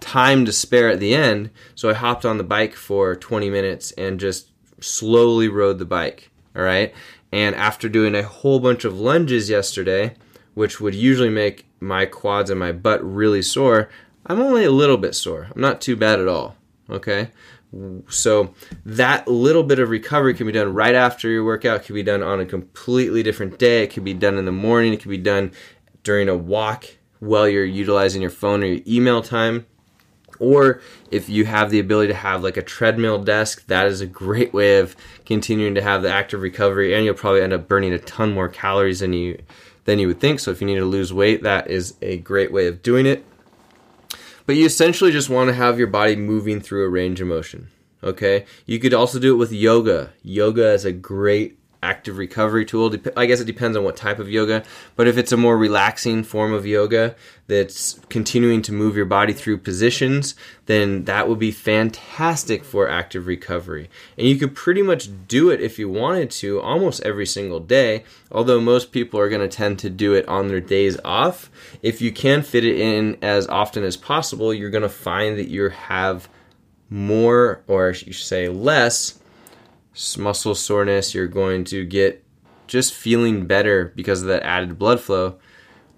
time 0.00 0.44
to 0.44 0.52
spare 0.52 0.90
at 0.90 1.00
the 1.00 1.14
end. 1.14 1.50
So 1.74 1.88
I 1.88 1.94
hopped 1.94 2.24
on 2.24 2.38
the 2.38 2.44
bike 2.44 2.74
for 2.74 3.16
20 3.16 3.50
minutes 3.50 3.92
and 3.92 4.20
just 4.20 4.50
slowly 4.80 5.48
rode 5.48 5.78
the 5.78 5.84
bike. 5.84 6.30
All 6.54 6.62
right. 6.62 6.94
And 7.32 7.54
after 7.54 7.88
doing 7.88 8.14
a 8.14 8.22
whole 8.22 8.58
bunch 8.60 8.84
of 8.84 8.98
lunges 8.98 9.50
yesterday, 9.50 10.14
which 10.54 10.80
would 10.80 10.94
usually 10.94 11.30
make 11.30 11.67
my 11.80 12.06
quads 12.06 12.50
and 12.50 12.58
my 12.58 12.72
butt 12.72 13.02
really 13.04 13.42
sore, 13.42 13.88
I'm 14.26 14.40
only 14.40 14.64
a 14.64 14.70
little 14.70 14.96
bit 14.96 15.14
sore. 15.14 15.48
I'm 15.54 15.60
not 15.60 15.80
too 15.80 15.96
bad 15.96 16.20
at 16.20 16.28
all. 16.28 16.56
Okay? 16.90 17.30
So 18.08 18.54
that 18.86 19.28
little 19.28 19.62
bit 19.62 19.78
of 19.78 19.90
recovery 19.90 20.34
can 20.34 20.46
be 20.46 20.52
done 20.52 20.72
right 20.72 20.94
after 20.94 21.28
your 21.28 21.44
workout, 21.44 21.80
it 21.80 21.86
can 21.86 21.94
be 21.94 22.02
done 22.02 22.22
on 22.22 22.40
a 22.40 22.46
completely 22.46 23.22
different 23.22 23.58
day, 23.58 23.82
it 23.82 23.90
can 23.90 24.04
be 24.04 24.14
done 24.14 24.38
in 24.38 24.46
the 24.46 24.52
morning, 24.52 24.94
it 24.94 25.00
can 25.00 25.10
be 25.10 25.18
done 25.18 25.52
during 26.02 26.28
a 26.28 26.36
walk 26.36 26.86
while 27.20 27.46
you're 27.46 27.64
utilizing 27.64 28.22
your 28.22 28.30
phone 28.30 28.62
or 28.62 28.66
your 28.66 28.80
email 28.86 29.20
time. 29.20 29.66
Or 30.38 30.80
if 31.10 31.28
you 31.28 31.44
have 31.46 31.70
the 31.70 31.80
ability 31.80 32.12
to 32.12 32.18
have 32.18 32.42
like 32.42 32.56
a 32.56 32.62
treadmill 32.62 33.22
desk, 33.22 33.66
that 33.66 33.86
is 33.86 34.00
a 34.00 34.06
great 34.06 34.54
way 34.54 34.78
of 34.78 34.96
continuing 35.26 35.74
to 35.74 35.82
have 35.82 36.02
the 36.02 36.12
active 36.12 36.40
recovery, 36.40 36.94
and 36.94 37.04
you'll 37.04 37.14
probably 37.14 37.42
end 37.42 37.52
up 37.52 37.68
burning 37.68 37.92
a 37.92 37.98
ton 37.98 38.32
more 38.32 38.48
calories 38.48 39.00
than 39.00 39.12
you 39.12 39.42
than 39.88 39.98
you 39.98 40.06
would 40.06 40.20
think. 40.20 40.38
So 40.38 40.50
if 40.50 40.60
you 40.60 40.66
need 40.66 40.74
to 40.74 40.84
lose 40.84 41.14
weight, 41.14 41.42
that 41.44 41.70
is 41.70 41.94
a 42.02 42.18
great 42.18 42.52
way 42.52 42.66
of 42.66 42.82
doing 42.82 43.06
it. 43.06 43.24
But 44.44 44.56
you 44.56 44.66
essentially 44.66 45.10
just 45.10 45.30
want 45.30 45.48
to 45.48 45.54
have 45.54 45.78
your 45.78 45.86
body 45.86 46.14
moving 46.14 46.60
through 46.60 46.84
a 46.84 46.90
range 46.90 47.22
of 47.22 47.28
motion. 47.28 47.70
Okay? 48.04 48.44
You 48.66 48.78
could 48.80 48.92
also 48.92 49.18
do 49.18 49.32
it 49.32 49.38
with 49.38 49.50
yoga. 49.50 50.10
Yoga 50.22 50.72
is 50.72 50.84
a 50.84 50.92
great 50.92 51.58
active 51.82 52.18
recovery 52.18 52.64
tool. 52.64 52.94
I 53.16 53.26
guess 53.26 53.40
it 53.40 53.46
depends 53.46 53.76
on 53.76 53.84
what 53.84 53.96
type 53.96 54.18
of 54.18 54.30
yoga, 54.30 54.64
but 54.96 55.06
if 55.06 55.16
it's 55.16 55.32
a 55.32 55.36
more 55.36 55.56
relaxing 55.56 56.24
form 56.24 56.52
of 56.52 56.66
yoga 56.66 57.14
that's 57.46 58.00
continuing 58.08 58.62
to 58.62 58.72
move 58.72 58.96
your 58.96 59.06
body 59.06 59.32
through 59.32 59.58
positions, 59.58 60.34
then 60.66 61.04
that 61.04 61.28
would 61.28 61.38
be 61.38 61.50
fantastic 61.50 62.64
for 62.64 62.88
active 62.88 63.26
recovery. 63.26 63.88
And 64.16 64.26
you 64.26 64.36
could 64.36 64.54
pretty 64.54 64.82
much 64.82 65.08
do 65.28 65.50
it 65.50 65.60
if 65.60 65.78
you 65.78 65.88
wanted 65.88 66.30
to 66.32 66.60
almost 66.60 67.02
every 67.04 67.26
single 67.26 67.60
day, 67.60 68.04
although 68.30 68.60
most 68.60 68.92
people 68.92 69.20
are 69.20 69.28
going 69.28 69.48
to 69.48 69.56
tend 69.56 69.78
to 69.80 69.90
do 69.90 70.14
it 70.14 70.28
on 70.28 70.48
their 70.48 70.60
days 70.60 70.98
off. 71.04 71.50
If 71.82 72.02
you 72.02 72.12
can 72.12 72.42
fit 72.42 72.64
it 72.64 72.78
in 72.78 73.18
as 73.22 73.46
often 73.46 73.84
as 73.84 73.96
possible, 73.96 74.52
you're 74.52 74.70
going 74.70 74.82
to 74.82 74.88
find 74.88 75.38
that 75.38 75.48
you 75.48 75.68
have 75.68 76.28
more, 76.90 77.62
or 77.66 77.88
you 77.88 78.12
should 78.12 78.26
say 78.26 78.48
less, 78.48 79.17
muscle 80.16 80.54
soreness, 80.54 81.14
you're 81.14 81.26
going 81.26 81.64
to 81.64 81.84
get 81.84 82.24
just 82.66 82.94
feeling 82.94 83.46
better 83.46 83.92
because 83.96 84.22
of 84.22 84.28
that 84.28 84.42
added 84.42 84.78
blood 84.78 85.00
flow 85.00 85.38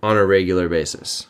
on 0.03 0.17
a 0.17 0.25
regular 0.25 0.69
basis. 0.69 1.27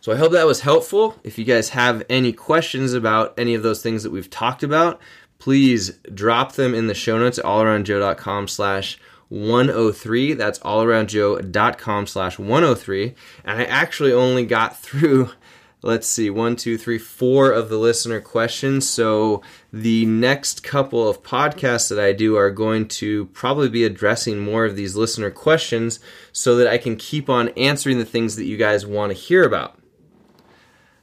So 0.00 0.12
I 0.12 0.16
hope 0.16 0.32
that 0.32 0.46
was 0.46 0.60
helpful. 0.62 1.18
If 1.22 1.38
you 1.38 1.44
guys 1.44 1.70
have 1.70 2.04
any 2.10 2.32
questions 2.32 2.92
about 2.92 3.34
any 3.38 3.54
of 3.54 3.62
those 3.62 3.82
things 3.82 4.02
that 4.02 4.10
we've 4.10 4.30
talked 4.30 4.62
about, 4.62 5.00
please 5.38 5.98
drop 6.12 6.52
them 6.52 6.74
in 6.74 6.88
the 6.88 6.94
show 6.94 7.18
notes 7.18 7.38
at 7.38 7.44
allaroundjoe.com 7.44 8.48
slash 8.48 8.98
103. 9.28 10.34
That's 10.34 10.58
allaroundjoe.com 10.58 12.06
slash 12.06 12.38
103. 12.38 13.14
And 13.44 13.60
I 13.60 13.64
actually 13.64 14.12
only 14.12 14.44
got 14.44 14.76
through 14.82 15.30
let's 15.82 16.06
see, 16.06 16.30
one, 16.30 16.56
two, 16.56 16.78
three, 16.78 16.98
four 16.98 17.50
of 17.50 17.68
the 17.68 17.76
listener 17.76 18.20
questions. 18.20 18.88
So 18.88 19.42
the 19.72 20.06
next 20.06 20.62
couple 20.62 21.08
of 21.08 21.22
podcasts 21.22 21.88
that 21.88 21.98
I 21.98 22.12
do 22.12 22.36
are 22.36 22.50
going 22.50 22.88
to 22.88 23.26
probably 23.26 23.68
be 23.68 23.84
addressing 23.84 24.38
more 24.38 24.64
of 24.64 24.76
these 24.76 24.96
listener 24.96 25.30
questions 25.30 26.00
so 26.30 26.56
that 26.56 26.68
I 26.68 26.78
can 26.78 26.96
keep 26.96 27.28
on 27.28 27.48
answering 27.50 27.98
the 27.98 28.04
things 28.04 28.36
that 28.36 28.44
you 28.44 28.56
guys 28.56 28.86
want 28.86 29.10
to 29.10 29.18
hear 29.18 29.44
about. 29.44 29.78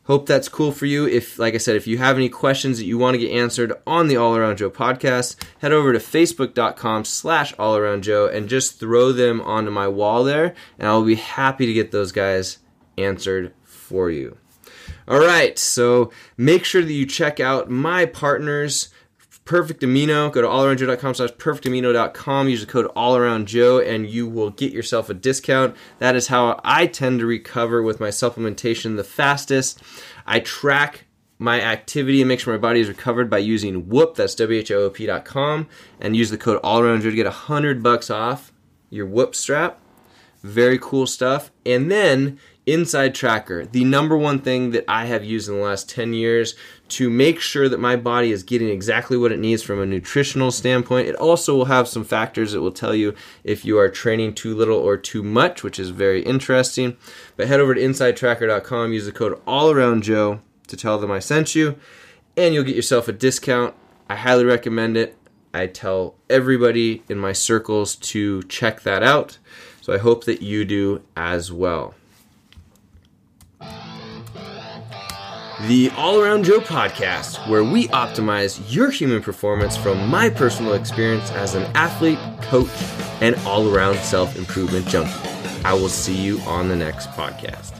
Hope 0.09 0.25
that's 0.25 0.49
cool 0.49 0.71
for 0.71 0.87
you. 0.87 1.07
If, 1.07 1.37
like 1.37 1.53
I 1.53 1.59
said, 1.59 1.75
if 1.75 1.85
you 1.85 1.99
have 1.99 2.15
any 2.15 2.29
questions 2.29 2.79
that 2.79 2.85
you 2.85 2.97
want 2.97 3.13
to 3.13 3.19
get 3.19 3.31
answered 3.31 3.73
on 3.85 4.07
the 4.07 4.17
All 4.17 4.35
Around 4.35 4.57
Joe 4.57 4.71
podcast, 4.71 5.35
head 5.59 5.71
over 5.71 5.93
to 5.93 5.99
facebook.com 5.99 7.05
slash 7.05 7.53
all 7.59 7.75
around 7.75 8.01
Joe 8.01 8.25
and 8.25 8.49
just 8.49 8.79
throw 8.79 9.11
them 9.11 9.39
onto 9.41 9.69
my 9.69 9.87
wall 9.87 10.23
there, 10.23 10.55
and 10.79 10.87
I'll 10.87 11.03
be 11.03 11.13
happy 11.13 11.67
to 11.67 11.73
get 11.73 11.91
those 11.91 12.11
guys 12.11 12.57
answered 12.97 13.53
for 13.63 14.09
you. 14.09 14.38
All 15.09 15.19
right, 15.19 15.57
so 15.57 16.11
make 16.37 16.63
sure 16.63 16.83
that 16.83 16.93
you 16.93 17.05
check 17.07 17.39
out 17.39 17.69
my 17.69 18.05
partners. 18.05 18.89
Perfect 19.43 19.81
Amino. 19.81 20.31
Go 20.31 20.43
to 20.43 20.47
allaroundjoe.com 20.47 21.15
slash 21.15 21.31
perfectamino.com. 21.31 22.49
Use 22.49 22.61
the 22.61 22.71
code 22.71 22.93
allaroundjoe 22.95 23.83
and 23.83 24.07
you 24.07 24.27
will 24.27 24.51
get 24.51 24.71
yourself 24.71 25.09
a 25.09 25.15
discount. 25.15 25.75
That 25.97 26.15
is 26.15 26.27
how 26.27 26.61
I 26.63 26.85
tend 26.85 27.21
to 27.21 27.25
recover 27.25 27.81
with 27.81 27.99
my 27.99 28.09
supplementation 28.09 28.95
the 28.95 29.03
fastest. 29.03 29.81
I 30.27 30.41
track 30.41 31.05
my 31.39 31.59
activity 31.59 32.21
and 32.21 32.27
make 32.27 32.39
sure 32.39 32.53
my 32.53 32.59
body 32.59 32.81
is 32.81 32.87
recovered 32.87 33.27
by 33.27 33.39
using 33.39 33.89
Whoop, 33.89 34.13
that's 34.13 34.35
W-H-O-O-P.com, 34.35 35.67
and 35.99 36.15
use 36.15 36.29
the 36.29 36.37
code 36.37 36.61
allaroundjoe 36.61 37.09
to 37.09 37.15
get 37.15 37.25
a 37.25 37.31
hundred 37.31 37.81
bucks 37.81 38.11
off 38.11 38.53
your 38.91 39.07
Whoop 39.07 39.33
strap. 39.33 39.79
Very 40.43 40.77
cool 40.79 41.07
stuff. 41.07 41.51
And 41.65 41.89
then 41.89 42.39
Inside 42.69 43.15
Tracker, 43.15 43.65
the 43.65 43.83
number 43.83 44.15
one 44.15 44.41
thing 44.41 44.69
that 44.71 44.85
I 44.87 45.05
have 45.05 45.23
used 45.23 45.49
in 45.49 45.55
the 45.55 45.61
last 45.61 45.89
10 45.89 46.13
years 46.13 46.53
to 46.89 47.09
make 47.09 47.39
sure 47.39 47.67
that 47.67 47.79
my 47.79 47.95
body 47.95 48.31
is 48.31 48.43
getting 48.43 48.69
exactly 48.69 49.17
what 49.17 49.31
it 49.31 49.39
needs 49.39 49.63
from 49.63 49.81
a 49.81 49.87
nutritional 49.87 50.51
standpoint. 50.51 51.07
It 51.07 51.15
also 51.15 51.55
will 51.55 51.65
have 51.65 51.87
some 51.87 52.03
factors 52.03 52.51
that 52.51 52.61
will 52.61 52.71
tell 52.71 52.93
you 52.93 53.15
if 53.43 53.65
you 53.65 53.79
are 53.79 53.89
training 53.89 54.35
too 54.35 54.53
little 54.53 54.77
or 54.77 54.97
too 54.97 55.23
much, 55.23 55.63
which 55.63 55.79
is 55.79 55.89
very 55.89 56.21
interesting. 56.21 56.95
But 57.35 57.47
head 57.47 57.59
over 57.59 57.73
to 57.73 57.81
insidetracker.com, 57.81 58.93
use 58.93 59.07
the 59.07 59.13
code 59.13 59.43
allaroundjoe 59.47 60.39
to 60.67 60.77
tell 60.77 60.99
them 60.99 61.09
I 61.09 61.17
sent 61.17 61.55
you, 61.55 61.75
and 62.37 62.53
you'll 62.53 62.63
get 62.63 62.75
yourself 62.75 63.07
a 63.07 63.13
discount. 63.13 63.73
I 64.07 64.15
highly 64.15 64.45
recommend 64.45 64.95
it. 64.95 65.17
I 65.55 65.65
tell 65.65 66.13
everybody 66.29 67.01
in 67.09 67.17
my 67.17 67.33
circles 67.33 67.95
to 67.95 68.43
check 68.43 68.81
that 68.81 69.01
out. 69.01 69.39
So 69.81 69.91
I 69.91 69.97
hope 69.97 70.25
that 70.25 70.43
you 70.43 70.65
do 70.65 71.01
as 71.17 71.51
well. 71.51 71.95
The 75.67 75.91
All 75.97 76.21
Around 76.21 76.45
Joe 76.45 76.59
podcast, 76.59 77.45
where 77.49 77.63
we 77.63 77.87
optimize 77.89 78.61
your 78.73 78.89
human 78.89 79.21
performance 79.21 79.75
from 79.75 80.07
my 80.07 80.29
personal 80.29 80.73
experience 80.73 81.29
as 81.31 81.53
an 81.55 81.63
athlete, 81.75 82.19
coach, 82.41 82.69
and 83.19 83.35
all 83.45 83.73
around 83.73 83.97
self 83.97 84.37
improvement 84.37 84.87
junkie. 84.87 85.11
I 85.65 85.73
will 85.73 85.89
see 85.89 86.15
you 86.15 86.39
on 86.41 86.69
the 86.69 86.75
next 86.75 87.09
podcast. 87.09 87.78